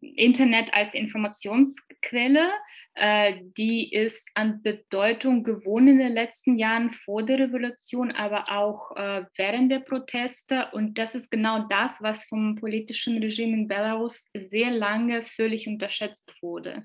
[0.00, 2.48] Internet als Informationsquelle Quelle,
[2.94, 8.96] äh, die ist an Bedeutung gewonnen in den letzten Jahren vor der Revolution, aber auch
[8.96, 10.68] äh, während der Proteste.
[10.72, 16.30] Und das ist genau das, was vom politischen Regime in Belarus sehr lange völlig unterschätzt
[16.40, 16.84] wurde.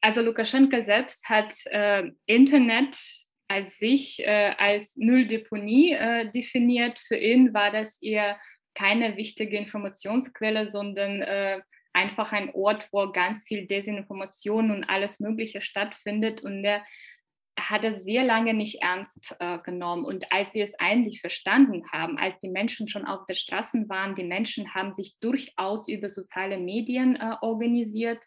[0.00, 2.96] Also Lukaschenka selbst hat äh, Internet
[3.48, 6.98] als sich äh, als Mülldeponie äh, definiert.
[6.98, 8.40] Für ihn war das eher
[8.74, 11.60] keine wichtige Informationsquelle, sondern äh,
[11.96, 16.42] einfach ein Ort, wo ganz viel Desinformation und alles Mögliche stattfindet.
[16.42, 16.84] Und er
[17.58, 20.04] hat es sehr lange nicht ernst äh, genommen.
[20.04, 24.14] Und als sie es eigentlich verstanden haben, als die Menschen schon auf der Straße waren,
[24.14, 28.22] die Menschen haben sich durchaus über soziale Medien äh, organisiert,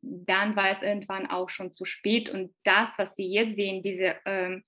[0.00, 2.30] dann war es irgendwann auch schon zu spät.
[2.30, 4.62] Und das, was wir jetzt sehen, diese ähm,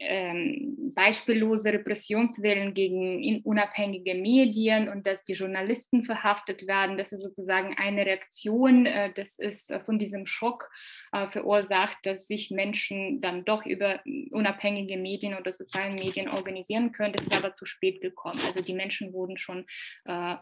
[0.00, 6.98] ähm, beispiellose Repressionswellen gegen unabhängige Medien und dass die Journalisten verhaftet werden.
[6.98, 10.70] Das ist sozusagen eine Reaktion, äh, das ist äh, von diesem Schock
[11.12, 17.12] äh, verursacht, dass sich Menschen dann doch über unabhängige Medien oder sozialen Medien organisieren können.
[17.12, 18.40] Das ist aber zu spät gekommen.
[18.46, 19.66] Also die Menschen wurden schon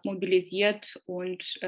[0.04, 1.58] mobilisiert und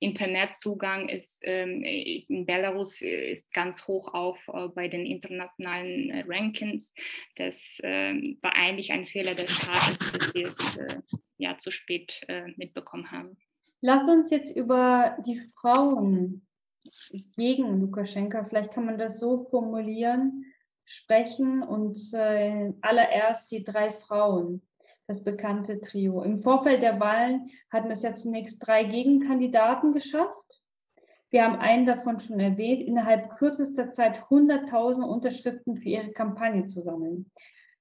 [0.00, 4.38] Internetzugang ist, ähm, ist, in Belarus ist ganz hoch auf
[4.74, 6.94] bei den internationalen Rankings.
[7.36, 11.00] Das ähm, war eigentlich ein Fehler des Staates, dass wir es äh,
[11.38, 13.36] ja zu spät äh, mitbekommen haben.
[13.80, 16.46] Lass uns jetzt über die Frauen
[17.36, 20.44] gegen Lukaschenka, vielleicht kann man das so formulieren,
[20.84, 24.62] sprechen und äh, allererst die drei Frauen,
[25.06, 26.22] das bekannte Trio.
[26.22, 30.62] Im Vorfeld der Wahlen hatten es ja zunächst drei Gegenkandidaten geschafft.
[31.34, 36.78] Wir haben einen davon schon erwähnt, innerhalb kürzester Zeit 100.000 Unterschriften für ihre Kampagne zu
[36.78, 37.28] sammeln.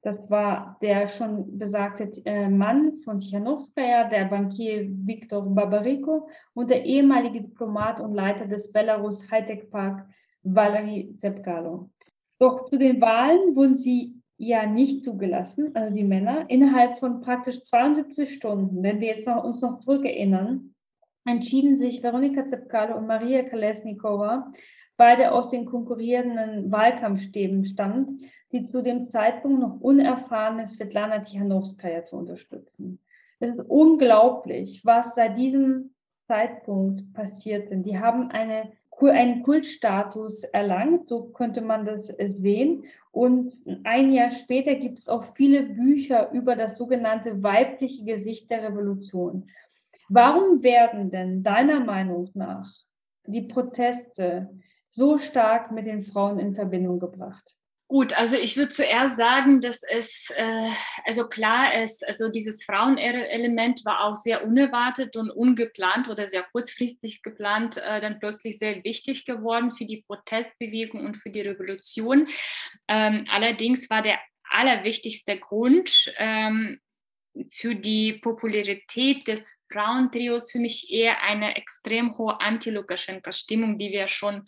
[0.01, 6.83] Das war der schon besagte äh, Mann von Tichanowskaja, der Bankier Viktor Babariko und der
[6.83, 10.07] ehemalige Diplomat und Leiter des Belarus Hightech Park
[10.41, 11.91] Valery Zepkalo.
[12.39, 17.61] Doch zu den Wahlen wurden sie ja nicht zugelassen, also die Männer, innerhalb von praktisch
[17.61, 18.81] 72 Stunden.
[18.81, 20.72] Wenn wir jetzt noch, uns noch zurückerinnern,
[21.25, 24.51] entschieden sich Veronika Zepkalo und Maria Kolesnikova,
[24.97, 28.11] beide aus den konkurrierenden Wahlkampfstäben stammt,
[28.51, 32.99] die zu dem Zeitpunkt noch unerfahrene Svetlana Tichanowskaja zu unterstützen.
[33.39, 35.93] Es ist unglaublich, was seit diesem
[36.27, 37.85] Zeitpunkt passiert ist.
[37.85, 42.85] Die haben eine, einen Kultstatus erlangt, so könnte man das sehen.
[43.11, 48.63] Und ein Jahr später gibt es auch viele Bücher über das sogenannte weibliche Gesicht der
[48.63, 49.47] Revolution.
[50.09, 52.69] Warum werden denn deiner Meinung nach
[53.25, 54.49] die Proteste
[54.89, 57.55] so stark mit den Frauen in Verbindung gebracht?
[57.93, 60.69] Gut, also ich würde zuerst sagen, dass es äh,
[61.05, 67.21] also klar ist, also dieses Frauenelement war auch sehr unerwartet und ungeplant oder sehr kurzfristig
[67.21, 72.27] geplant, äh, dann plötzlich sehr wichtig geworden für die Protestbewegung und für die Revolution.
[72.87, 74.17] Ähm, allerdings war der
[74.49, 76.79] allerwichtigste Grund ähm,
[77.51, 84.45] für die Popularität des Frauentrios für mich eher eine extrem hohe Anti-Lukaschenka-Stimmung, die wir schon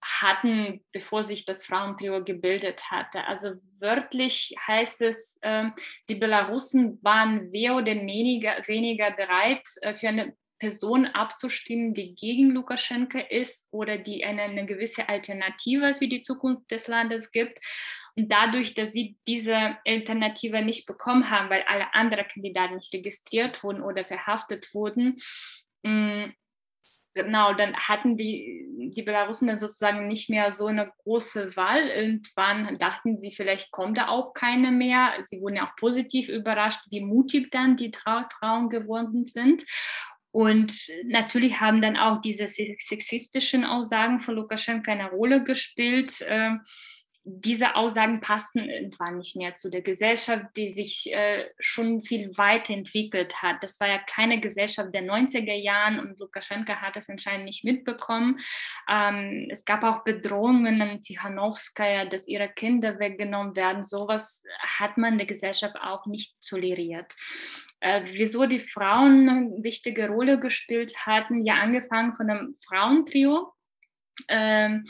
[0.00, 3.24] hatten, bevor sich das Frauentrio gebildet hatte.
[3.24, 5.70] Also wörtlich heißt es, äh,
[6.08, 12.50] die Belarussen waren mehr oder weniger, weniger bereit, äh, für eine Person abzustimmen, die gegen
[12.50, 17.58] Lukaschenka ist oder die eine, eine gewisse Alternative für die Zukunft des Landes gibt.
[18.16, 23.82] Dadurch, dass sie diese Alternative nicht bekommen haben, weil alle anderen Kandidaten nicht registriert wurden
[23.82, 25.18] oder verhaftet wurden,
[25.82, 26.30] mm,
[27.16, 31.88] genau, dann hatten die, die Belarusen dann sozusagen nicht mehr so eine große Wahl.
[31.88, 35.12] Irgendwann dachten sie, vielleicht kommt da auch keine mehr.
[35.26, 39.64] Sie wurden ja auch positiv überrascht, wie mutig dann die Frauen geworden sind.
[40.30, 46.22] Und natürlich haben dann auch diese sexistischen Aussagen von Lukaschenka eine Rolle gespielt.
[46.28, 46.60] Ähm,
[47.28, 53.42] diese Aussagen passten irgendwann nicht mehr zu der Gesellschaft, die sich äh, schon viel weiterentwickelt
[53.42, 53.64] hat.
[53.64, 58.38] Das war ja keine Gesellschaft der 90er Jahren und Lukaschenka hat es anscheinend nicht mitbekommen.
[58.88, 63.82] Ähm, es gab auch Bedrohungen an Tichanowskaja, dass ihre Kinder weggenommen werden.
[63.82, 67.12] Sowas hat man der Gesellschaft auch nicht toleriert.
[67.80, 73.52] Äh, wieso die Frauen eine wichtige Rolle gespielt hatten, ja angefangen von einem Frauentrio.
[74.28, 74.86] Ähm,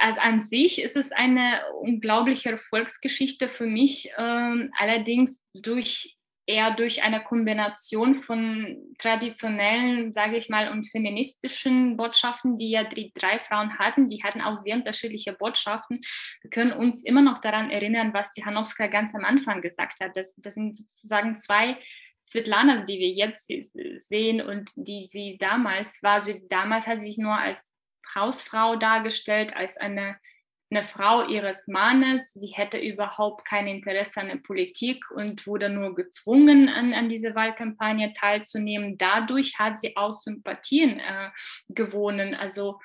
[0.00, 7.02] also an sich ist es eine unglaubliche Erfolgsgeschichte für mich, ähm, allerdings durch eher durch
[7.02, 13.78] eine Kombination von traditionellen, sage ich mal, und feministischen Botschaften, die ja die drei Frauen
[13.78, 14.10] hatten.
[14.10, 16.00] Die hatten auch sehr unterschiedliche Botschaften.
[16.42, 20.16] Wir können uns immer noch daran erinnern, was die Hanowska ganz am Anfang gesagt hat.
[20.16, 21.78] Das, das sind sozusagen zwei
[22.24, 23.46] Svetlanas, die wir jetzt
[24.08, 26.24] sehen und die sie damals war.
[26.24, 27.71] Sie damals hat sie sich nur als
[28.14, 30.16] Hausfrau dargestellt, als eine
[30.74, 32.32] eine Frau ihres Mannes.
[32.32, 37.34] Sie hätte überhaupt kein Interesse an der Politik und wurde nur gezwungen, an, an diese
[37.34, 38.96] Wahlkampagne teilzunehmen.
[38.96, 41.30] Dadurch hat sie auch Sympathien äh,
[41.68, 42.34] gewonnen.
[42.34, 42.80] Also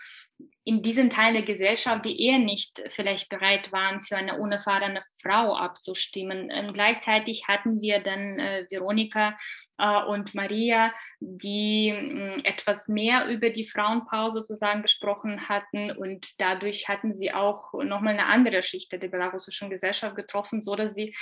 [0.67, 5.55] in diesen Teilen der Gesellschaft, die eher nicht vielleicht bereit waren, für eine unerfahrene Frau
[5.55, 6.51] abzustimmen.
[6.51, 9.37] Und gleichzeitig hatten wir dann äh, Veronika
[9.77, 10.91] äh, und Maria,
[11.21, 17.73] die äh, etwas mehr über die Frauenpause sozusagen gesprochen hatten und dadurch hatten sie auch
[17.73, 21.15] nochmal eine andere Schicht der belarussischen Gesellschaft getroffen, so dass sie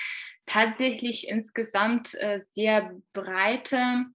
[0.48, 4.06] tatsächlich insgesamt äh, sehr breite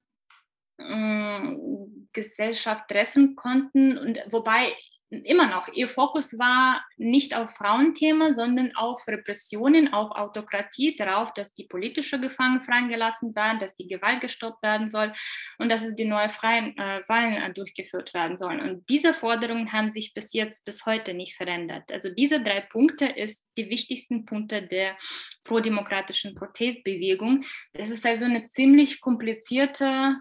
[2.14, 4.74] Gesellschaft treffen konnten und wobei
[5.11, 11.52] immer noch, ihr Fokus war nicht auf Frauenthema, sondern auf Repressionen, auf Autokratie, darauf, dass
[11.54, 15.12] die politische Gefangenen freigelassen werden, dass die Gewalt gestoppt werden soll
[15.58, 18.61] und dass es die neue freien äh, Wahlen äh, durchgeführt werden sollen.
[18.61, 21.90] Und diese Forderungen haben sich bis jetzt, bis heute nicht verändert.
[21.90, 24.96] Also diese drei Punkte ist die wichtigsten Punkte der
[25.44, 27.44] prodemokratischen Protestbewegung.
[27.72, 30.16] Das ist also eine ziemlich komplizierte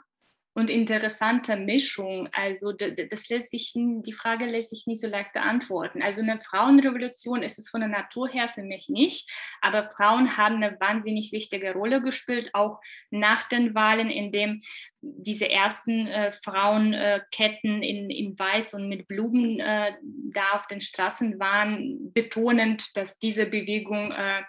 [0.53, 2.27] und interessante Mischung.
[2.31, 6.01] Also das lässt sich, die Frage lässt sich nicht so leicht beantworten.
[6.01, 9.29] Also eine Frauenrevolution ist es von der Natur her für mich nicht,
[9.61, 12.79] aber Frauen haben eine wahnsinnig wichtige Rolle gespielt, auch
[13.11, 14.61] nach den Wahlen, in dem
[15.01, 19.93] diese ersten äh, Frauenketten äh, in, in Weiß und mit Blumen äh,
[20.33, 24.41] da auf den Straßen waren, betonend, dass diese Bewegung äh,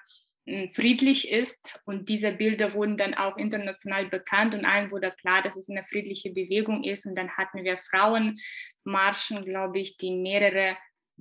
[0.74, 1.80] friedlich ist.
[1.84, 5.84] Und diese Bilder wurden dann auch international bekannt und allen wurde klar, dass es eine
[5.84, 7.06] friedliche Bewegung ist.
[7.06, 10.76] Und dann hatten wir Frauenmarschen, glaube ich, die mehrere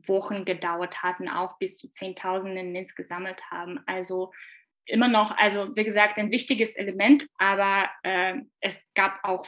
[0.07, 3.79] Wochen gedauert hatten, auch bis zu Zehntausenden insgesamt haben.
[3.85, 4.31] Also
[4.85, 9.45] immer noch, also wie gesagt, ein wichtiges Element, aber äh, es gab auch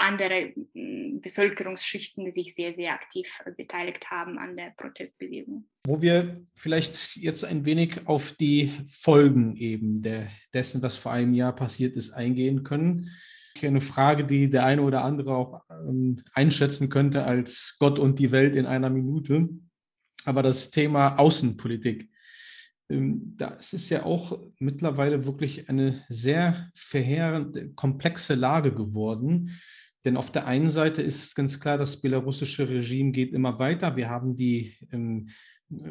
[0.00, 5.66] andere hm, Bevölkerungsschichten, die sich sehr, sehr aktiv beteiligt haben an der Protestbewegung.
[5.86, 11.34] Wo wir vielleicht jetzt ein wenig auf die Folgen eben der, dessen, was vor einem
[11.34, 13.10] Jahr passiert ist, eingehen können.
[13.62, 18.32] Eine Frage, die der eine oder andere auch ähm, einschätzen könnte als Gott und die
[18.32, 19.50] Welt in einer Minute.
[20.24, 22.08] Aber das Thema Außenpolitik.
[22.90, 29.50] Ähm, das ist ja auch mittlerweile wirklich eine sehr verheerend komplexe Lage geworden.
[30.04, 33.96] Denn auf der einen Seite ist ganz klar, das belarussische Regime geht immer weiter.
[33.96, 35.28] Wir haben die ähm,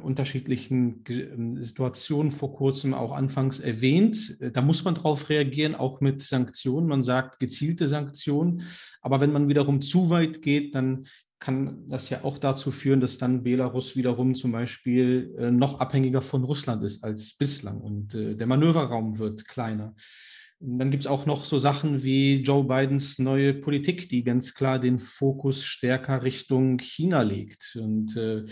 [0.02, 4.38] unterschiedlichen ähm, Situationen vor kurzem auch anfangs erwähnt.
[4.40, 6.88] Da muss man darauf reagieren, auch mit Sanktionen.
[6.88, 8.64] Man sagt gezielte Sanktionen.
[9.02, 11.06] Aber wenn man wiederum zu weit geht, dann
[11.40, 16.22] kann das ja auch dazu führen, dass dann Belarus wiederum zum Beispiel äh, noch abhängiger
[16.22, 19.96] von Russland ist als bislang und äh, der Manöverraum wird kleiner.
[20.62, 24.78] Dann gibt es auch noch so Sachen wie Joe Bidens neue Politik, die ganz klar
[24.78, 27.78] den Fokus stärker Richtung China legt.
[27.80, 28.44] Und äh,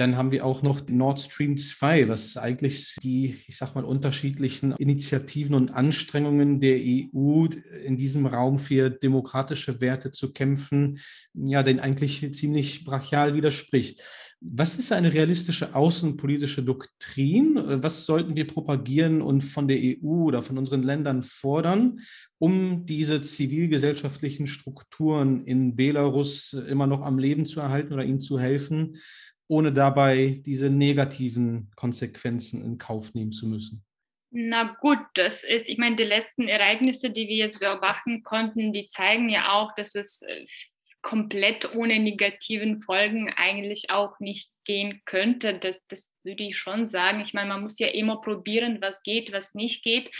[0.00, 4.72] dann haben wir auch noch Nord Stream 2, was eigentlich die, ich sag mal, unterschiedlichen
[4.72, 7.46] Initiativen und Anstrengungen der EU
[7.84, 11.00] in diesem Raum für demokratische Werte zu kämpfen,
[11.34, 14.02] ja, den eigentlich ziemlich brachial widerspricht.
[14.42, 17.60] Was ist eine realistische außenpolitische Doktrin?
[17.82, 22.00] Was sollten wir propagieren und von der EU oder von unseren Ländern fordern,
[22.38, 28.40] um diese zivilgesellschaftlichen Strukturen in Belarus immer noch am Leben zu erhalten oder ihnen zu
[28.40, 28.96] helfen?
[29.50, 33.84] ohne dabei diese negativen Konsequenzen in Kauf nehmen zu müssen?
[34.30, 38.86] Na gut, das ist, ich meine, die letzten Ereignisse, die wir jetzt beobachten konnten, die
[38.86, 40.46] zeigen ja auch, dass es äh,
[41.02, 45.58] komplett ohne negativen Folgen eigentlich auch nicht gehen könnte.
[45.58, 47.20] Das, das würde ich schon sagen.
[47.20, 50.10] Ich meine, man muss ja immer probieren, was geht, was nicht geht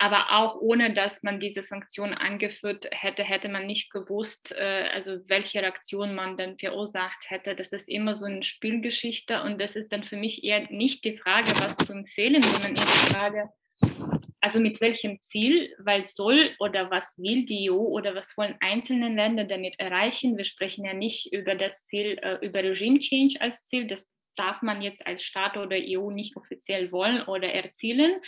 [0.00, 5.18] aber auch ohne dass man diese Sanktionen angeführt hätte, hätte man nicht gewusst, äh, also
[5.26, 7.54] welche Reaktion man dann verursacht hätte.
[7.54, 11.18] Das ist immer so eine Spielgeschichte und das ist dann für mich eher nicht die
[11.18, 13.50] Frage, was zu empfehlen, sondern die Frage,
[14.40, 19.14] also mit welchem Ziel, weil soll oder was will die EU oder was wollen einzelne
[19.14, 20.36] Länder damit erreichen?
[20.36, 24.62] Wir sprechen ja nicht über das Ziel, äh, über Regime Change als Ziel, das darf
[24.62, 28.20] man jetzt als Staat oder EU nicht offiziell wollen oder erzielen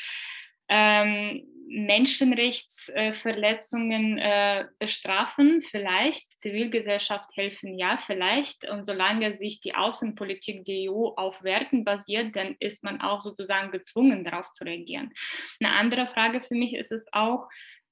[0.74, 8.66] ähm, Menschenrechtsverletzungen äh, bestrafen, vielleicht, Zivilgesellschaft helfen, ja, vielleicht.
[8.68, 13.70] Und solange sich die Außenpolitik der EU auf Werten basiert, dann ist man auch sozusagen
[13.70, 15.12] gezwungen, darauf zu reagieren.
[15.60, 17.48] Eine andere Frage für mich ist es auch,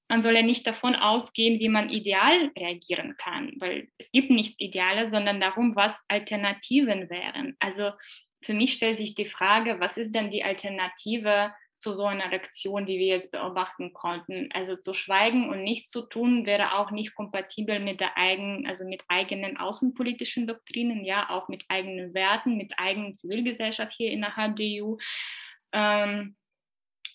[0.08, 4.58] man soll ja nicht davon ausgehen, wie man ideal reagieren kann, weil es gibt nichts
[4.58, 7.56] Ideales, sondern darum, was Alternativen wären.
[7.60, 7.92] Also
[8.42, 12.86] für mich stellt sich die Frage, was ist denn die Alternative zu so einer Reaktion,
[12.86, 14.48] die wir jetzt beobachten konnten.
[14.52, 18.84] Also zu schweigen und nichts zu tun wäre auch nicht kompatibel mit der eigenen, also
[18.84, 24.84] mit eigenen außenpolitischen Doktrinen, ja, auch mit eigenen Werten, mit eigenen Zivilgesellschaft hier innerhalb der
[24.84, 24.96] EU.
[25.72, 26.36] Ähm,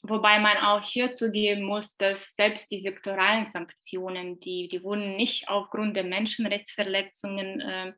[0.08, 5.50] Wobei man auch hier zugeben muss, dass selbst die sektoralen Sanktionen, die, die wurden nicht
[5.50, 7.94] aufgrund der Menschenrechtsverletzungen äh,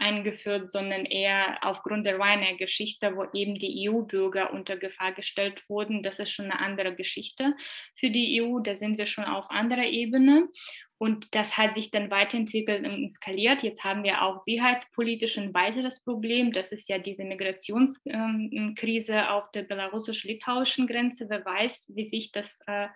[0.00, 6.02] eingeführt, sondern eher aufgrund der Ryanair-Geschichte, wo eben die EU-Bürger unter Gefahr gestellt wurden.
[6.02, 7.54] Das ist schon eine andere Geschichte
[7.96, 8.60] für die EU.
[8.60, 10.48] Da sind wir schon auf anderer Ebene.
[11.02, 13.62] Und das hat sich dann weiterentwickelt und skaliert.
[13.62, 16.52] Jetzt haben wir auch sicherheitspolitisch ein weiteres Problem.
[16.52, 21.24] Das ist ja diese Migrationskrise ähm, auf der belarussisch-litauischen Grenze.
[21.30, 22.88] Wer weiß, wie sich das äh,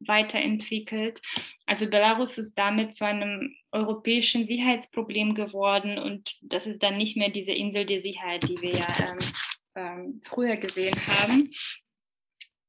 [0.00, 1.22] weiterentwickelt.
[1.64, 5.98] Also Belarus ist damit zu einem europäischen Sicherheitsproblem geworden.
[5.98, 9.18] Und das ist dann nicht mehr diese Insel der Sicherheit, die wir ja ähm,
[9.76, 11.50] ähm, früher gesehen haben.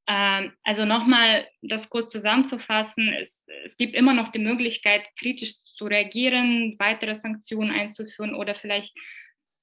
[0.08, 5.86] Ähm, also nochmal das kurz zusammenzufassen, es, es gibt immer noch die Möglichkeit, kritisch zu
[5.86, 8.96] reagieren, weitere Sanktionen einzuführen oder vielleicht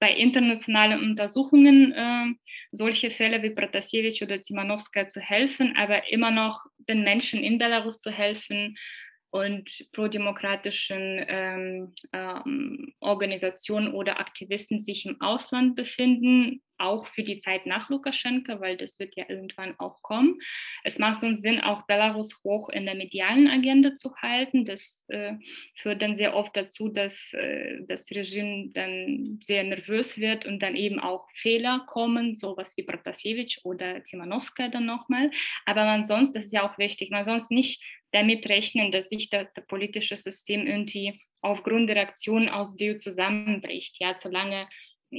[0.01, 2.35] bei internationalen Untersuchungen äh,
[2.73, 8.01] solche Fälle wie Protasevich oder Timanowska zu helfen, aber immer noch den Menschen in Belarus
[8.01, 8.77] zu helfen
[9.35, 17.66] und prodemokratischen ähm, ähm, Organisationen oder Aktivisten sich im Ausland befinden, auch für die Zeit
[17.66, 20.39] nach Lukaschenka, weil das wird ja irgendwann auch kommen.
[20.85, 24.64] Es macht uns Sinn, auch Belarus hoch in der medialen Agenda zu halten.
[24.64, 25.32] Das äh,
[25.74, 30.76] führt dann sehr oft dazu, dass äh, das Regime dann sehr nervös wird und dann
[30.76, 35.32] eben auch Fehler kommen, sowas wie Protasevich oder Timanowska dann nochmal.
[35.66, 37.82] Aber man sonst, das ist ja auch wichtig, man sonst nicht
[38.15, 42.99] damit rechnen, dass sich das, das politische System irgendwie aufgrund der Aktion aus der EU
[42.99, 43.97] zusammenbricht.
[43.99, 44.69] Ja, solange,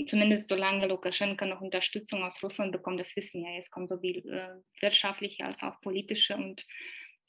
[0.07, 4.81] zumindest solange Lukaschenka noch Unterstützung aus Russland bekommt, das wissen ja, es kommt sowohl äh,
[4.81, 6.65] wirtschaftliche als auch politische und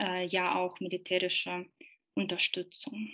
[0.00, 1.66] äh, ja auch militärische
[2.14, 3.10] Unterstützung.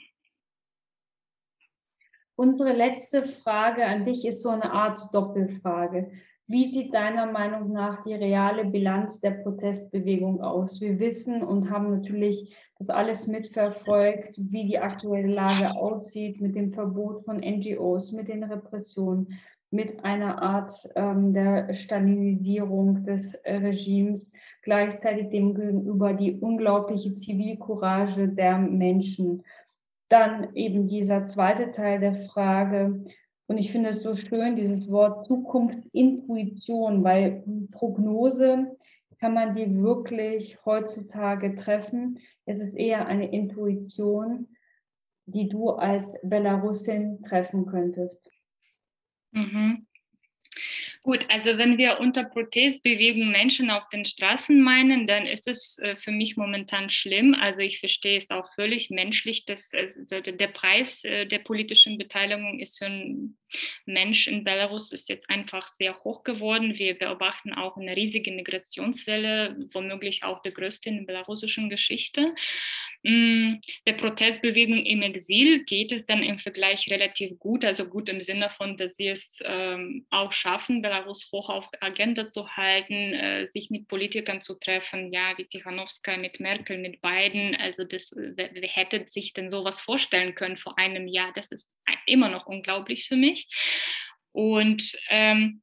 [2.35, 6.13] Unsere letzte Frage an dich ist so eine Art Doppelfrage.
[6.49, 10.81] Wie sieht deiner Meinung nach die reale Bilanz der Protestbewegung aus?
[10.81, 16.73] Wir wissen und haben natürlich das alles mitverfolgt, wie die aktuelle Lage aussieht mit dem
[16.73, 19.39] Verbot von NGOs, mit den Repressionen,
[19.71, 24.29] mit einer Art ähm, der Stalinisierung des Regimes,
[24.63, 29.45] gleichzeitig dem gegenüber die unglaubliche Zivilcourage der Menschen.
[30.09, 33.05] Dann eben dieser zweite Teil der Frage,
[33.47, 38.77] und ich finde es so schön, dieses Wort Zukunftsintuition, weil Prognose
[39.19, 42.19] kann man die wirklich heutzutage treffen.
[42.45, 44.49] Es ist eher eine Intuition,
[45.27, 48.31] die du als Belarusin treffen könntest.
[49.31, 49.87] Mhm.
[51.05, 55.97] Gut, also wenn wir unter Protestbewegung Menschen auf den Straßen meinen, dann ist es äh,
[55.97, 57.35] für mich momentan schlimm.
[57.35, 62.61] Also ich verstehe es auch völlig menschlich, dass es, der Preis äh, der politischen Beteiligung
[62.61, 63.37] ist für einen
[63.87, 66.79] Mensch in Belarus ist jetzt einfach sehr hoch geworden.
[66.79, 72.35] Wir beobachten auch eine riesige Migrationswelle, womöglich auch der größte in der belarussischen Geschichte.
[73.03, 73.55] Mm,
[73.87, 78.51] der Protestbewegung im Exil geht es dann im Vergleich relativ gut, also gut im Sinne
[78.51, 83.71] von, dass sie es ähm, auch schaffen, Belarus hoch auf Agenda zu halten, äh, sich
[83.71, 87.57] mit Politikern zu treffen, ja, wie Tichanowska mit Merkel, mit Biden.
[87.57, 91.33] Also das, wer hätte sich denn sowas vorstellen können vor einem Jahr?
[91.35, 91.73] Das ist
[92.07, 93.42] immer noch unglaublich für mich.
[94.33, 95.63] Und ähm,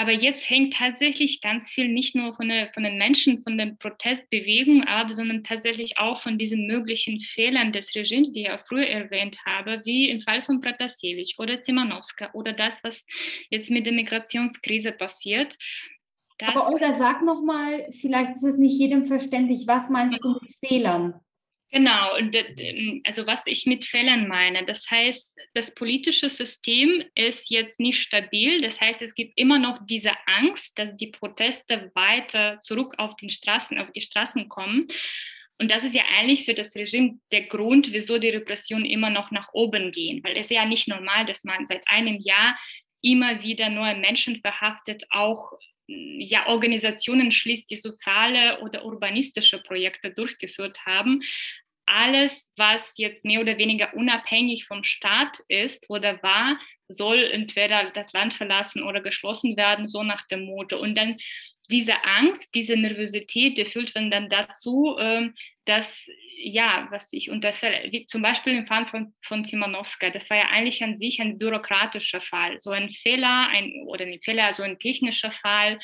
[0.00, 3.76] aber jetzt hängt tatsächlich ganz viel nicht nur von, der, von den Menschen, von der
[3.78, 8.86] Protestbewegung ab, sondern tatsächlich auch von diesen möglichen Fehlern des Regimes, die ich ja früher
[8.86, 13.04] erwähnt habe, wie im Fall von Pratasevich oder Zimanowska oder das, was
[13.50, 15.58] jetzt mit der Migrationskrise passiert.
[16.42, 21.20] Aber Olga, sag nochmal, vielleicht ist es nicht jedem verständlich, was meinst du mit Fehlern?
[21.72, 27.78] Genau, ähm, also was ich mit Fällen meine, das heißt, das politische System ist jetzt
[27.78, 32.94] nicht stabil, das heißt, es gibt immer noch diese Angst, dass die Proteste weiter zurück
[32.98, 34.88] auf, den Straßen, auf die Straßen kommen.
[35.58, 39.30] Und das ist ja eigentlich für das Regime der Grund, wieso die Repressionen immer noch
[39.30, 42.58] nach oben gehen, weil es ist ja nicht normal, dass man seit einem Jahr
[43.02, 45.52] immer wieder neue Menschen verhaftet, auch
[46.18, 51.22] ja, Organisationen schließt, die soziale oder urbanistische Projekte durchgeführt haben.
[51.86, 58.12] Alles, was jetzt mehr oder weniger unabhängig vom Staat ist oder war, soll entweder das
[58.12, 60.78] Land verlassen oder geschlossen werden, so nach dem Motto.
[60.78, 61.16] Und dann
[61.70, 66.06] diese Angst, diese Nervosität, die führt dann dazu, ähm, dass,
[66.36, 70.48] ja, was ich unterfälle, wie zum Beispiel im Fall von, von Simonowska, das war ja
[70.48, 74.78] eigentlich an sich ein bürokratischer Fall, so ein Fehler, ein, oder ein Fehler, so ein
[74.78, 75.78] technischer Fall,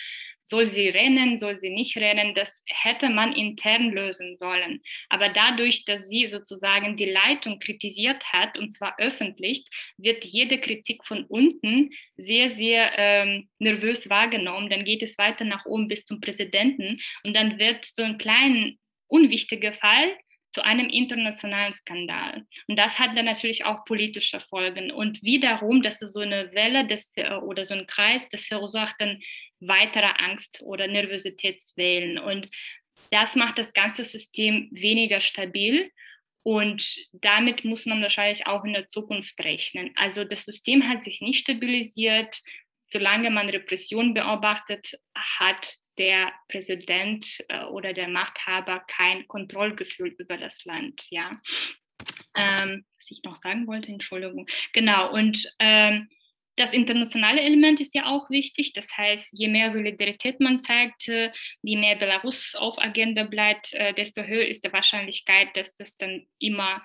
[0.48, 4.80] soll sie rennen, soll sie nicht rennen, das hätte man intern lösen sollen.
[5.08, 9.66] Aber dadurch, dass sie sozusagen die Leitung kritisiert hat, und zwar öffentlich,
[9.96, 14.70] wird jede Kritik von unten sehr, sehr ähm, nervös wahrgenommen.
[14.70, 18.72] Dann geht es weiter nach oben bis zum Präsidenten und dann wird so ein kleiner,
[19.08, 20.16] unwichtiger Fall
[20.56, 22.46] zu einem internationalen Skandal.
[22.66, 24.90] Und das hat dann natürlich auch politische Folgen.
[24.90, 28.96] Und wiederum, das ist so eine Welle des, oder so ein Kreis, das verursacht
[29.60, 32.18] dann weitere Angst oder Nervositätswellen.
[32.18, 32.48] Und
[33.10, 35.90] das macht das ganze System weniger stabil.
[36.42, 39.90] Und damit muss man wahrscheinlich auch in der Zukunft rechnen.
[39.96, 42.40] Also das System hat sich nicht stabilisiert.
[42.92, 50.64] Solange man Repression beobachtet, hat der Präsident äh, oder der Machthaber kein Kontrollgefühl über das
[50.64, 51.02] Land.
[51.10, 51.40] Ja,
[52.36, 54.46] ähm, was ich noch sagen wollte, Entschuldigung.
[54.72, 56.08] Genau und ähm,
[56.56, 58.72] das internationale Element ist ja auch wichtig.
[58.72, 61.30] Das heißt, je mehr Solidarität man zeigt, äh,
[61.62, 66.26] je mehr Belarus auf Agenda bleibt, äh, desto höher ist die Wahrscheinlichkeit, dass das dann
[66.38, 66.82] immer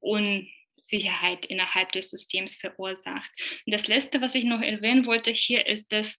[0.00, 3.30] Unsicherheit innerhalb des Systems verursacht.
[3.66, 6.18] Und das Letzte, was ich noch erwähnen wollte hier, ist, dass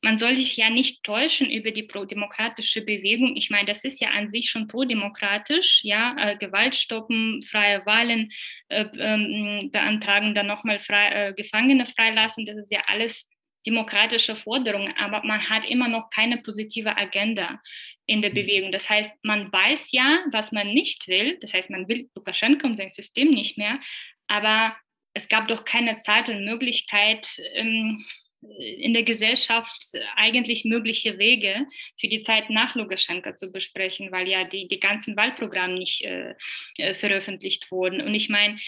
[0.00, 3.36] man soll sich ja nicht täuschen über die prodemokratische Bewegung.
[3.36, 8.30] Ich meine, das ist ja an sich schon prodemokratisch, ja, äh, Gewalt stoppen, freie Wahlen
[8.68, 12.46] äh, ähm, beantragen, dann nochmal frei, äh, Gefangene freilassen.
[12.46, 13.26] Das ist ja alles
[13.66, 17.60] demokratische Forderungen, aber man hat immer noch keine positive Agenda
[18.06, 18.36] in der mhm.
[18.36, 18.72] Bewegung.
[18.72, 21.38] Das heißt, man weiß ja, was man nicht will.
[21.40, 23.80] Das heißt, man will Lukaschenko und sein System nicht mehr,
[24.28, 24.76] aber
[25.12, 28.04] es gab doch keine Zeit und Möglichkeit, ähm,
[28.40, 31.66] in der Gesellschaft eigentlich mögliche Wege
[32.00, 36.34] für die Zeit nach Lukaschenka zu besprechen, weil ja die, die ganzen Wahlprogramme nicht äh,
[36.78, 38.00] äh veröffentlicht wurden.
[38.00, 38.58] Und ich meine,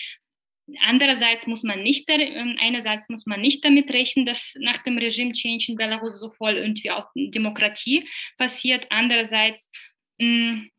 [0.83, 5.73] Andererseits muss man nicht, ähm, einerseits muss man nicht damit rechnen, dass nach dem Regime-Change
[5.73, 8.09] in Belarus so voll irgendwie auch Demokratie
[8.39, 8.87] passiert.
[8.91, 9.71] Andererseits
[10.19, 10.71] mh, mm,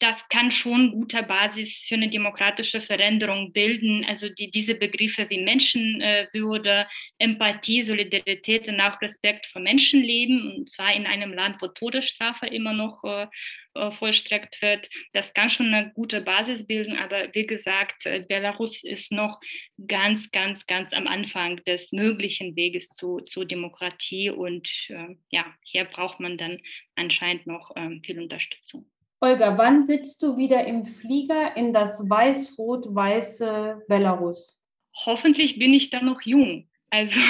[0.00, 4.04] das kann schon gute Basis für eine demokratische Veränderung bilden.
[4.04, 6.86] Also die, diese Begriffe wie Menschenwürde,
[7.18, 12.72] Empathie, Solidarität und auch Respekt vor Menschenleben, und zwar in einem Land, wo Todesstrafe immer
[12.72, 13.26] noch äh,
[13.74, 16.96] äh, vollstreckt wird, das kann schon eine gute Basis bilden.
[16.96, 19.40] Aber wie gesagt, äh, Belarus ist noch
[19.86, 24.30] ganz, ganz, ganz am Anfang des möglichen Weges zu, zu Demokratie.
[24.30, 26.60] Und äh, ja, hier braucht man dann
[26.94, 28.86] anscheinend noch äh, viel Unterstützung.
[29.20, 34.62] Olga, wann sitzt du wieder im Flieger in das weiß-rot-weiße Belarus?
[35.04, 36.70] Hoffentlich bin ich da noch jung.
[36.88, 37.20] Also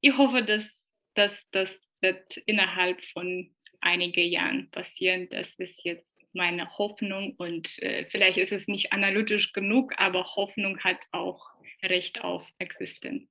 [0.00, 0.66] ich hoffe, dass,
[1.14, 5.28] dass das wird innerhalb von einigen Jahren passieren.
[5.30, 10.78] Das ist jetzt meine Hoffnung und äh, vielleicht ist es nicht analytisch genug, aber Hoffnung
[10.80, 11.50] hat auch
[11.82, 13.29] Recht auf Existenz.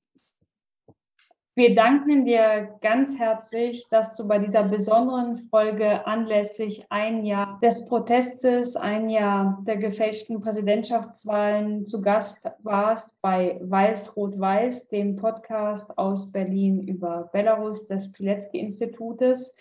[1.59, 7.83] Wir danken dir ganz herzlich, dass du bei dieser besonderen Folge anlässlich ein Jahr des
[7.83, 16.87] Protestes, ein Jahr der gefälschten Präsidentschaftswahlen zu Gast warst bei Weiß-Rot-Weiß, dem Podcast aus Berlin
[16.87, 19.53] über Belarus des Pilecki-Institutes.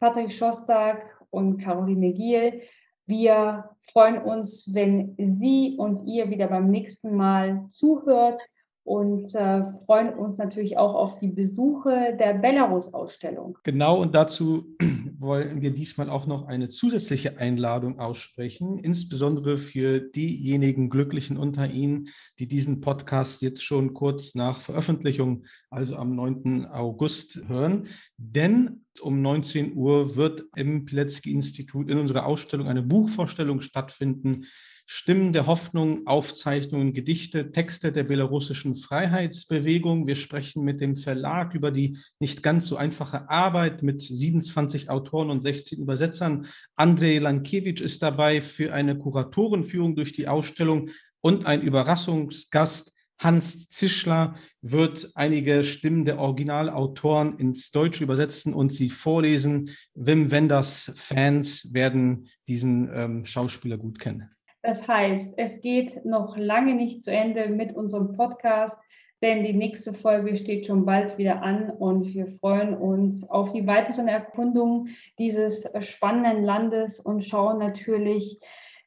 [0.00, 2.62] Patrick Schostak und Caroline Giel.
[3.06, 8.42] Wir freuen uns, wenn Sie und ihr wieder beim nächsten Mal zuhört
[8.84, 13.58] und äh, freuen uns natürlich auch auf die Besuche der Belarus-Ausstellung.
[13.64, 14.76] Genau, und dazu
[15.18, 22.08] wollen wir diesmal auch noch eine zusätzliche Einladung aussprechen, insbesondere für diejenigen Glücklichen unter Ihnen,
[22.38, 26.66] die diesen Podcast jetzt schon kurz nach Veröffentlichung, also am 9.
[26.66, 27.86] August, hören.
[28.18, 34.46] Denn um 19 Uhr wird im Pilecki-Institut in unserer Ausstellung eine Buchvorstellung stattfinden
[34.86, 40.06] Stimmen der Hoffnung, Aufzeichnungen, Gedichte, Texte der belarussischen Freiheitsbewegung.
[40.06, 45.30] Wir sprechen mit dem Verlag über die nicht ganz so einfache Arbeit mit 27 Autoren
[45.30, 46.46] und 16 Übersetzern.
[46.76, 50.90] Andrei Lankiewicz ist dabei für eine Kuratorenführung durch die Ausstellung
[51.22, 52.93] und ein Überraschungsgast.
[53.18, 59.70] Hans Zischler wird einige Stimmen der Originalautoren ins Deutsche übersetzen und sie vorlesen.
[59.94, 64.30] Wim Wenders Fans werden diesen ähm, Schauspieler gut kennen.
[64.62, 68.78] Das heißt, es geht noch lange nicht zu Ende mit unserem Podcast,
[69.22, 73.66] denn die nächste Folge steht schon bald wieder an und wir freuen uns auf die
[73.66, 78.38] weiteren Erkundungen dieses spannenden Landes und schauen natürlich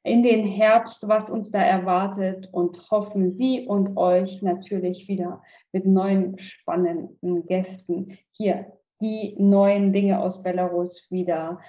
[0.08, 5.86] in den Herbst, was uns da erwartet und hoffen Sie und euch natürlich wieder mit
[5.86, 11.60] neuen spannenden Gästen hier die neuen Dinge aus Belarus wieder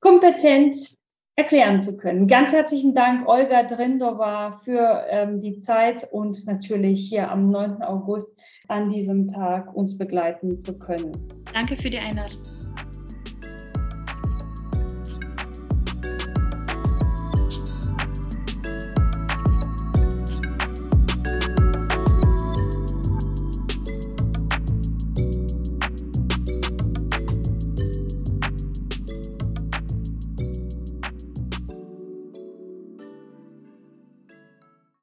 [0.00, 0.76] kompetent
[1.36, 2.28] erklären zu können.
[2.28, 7.82] Ganz herzlichen Dank, Olga Drindova, für ähm, die Zeit und natürlich hier am 9.
[7.82, 8.38] August
[8.68, 11.12] an diesem Tag uns begleiten zu können.
[11.52, 12.40] Danke für die Einladung.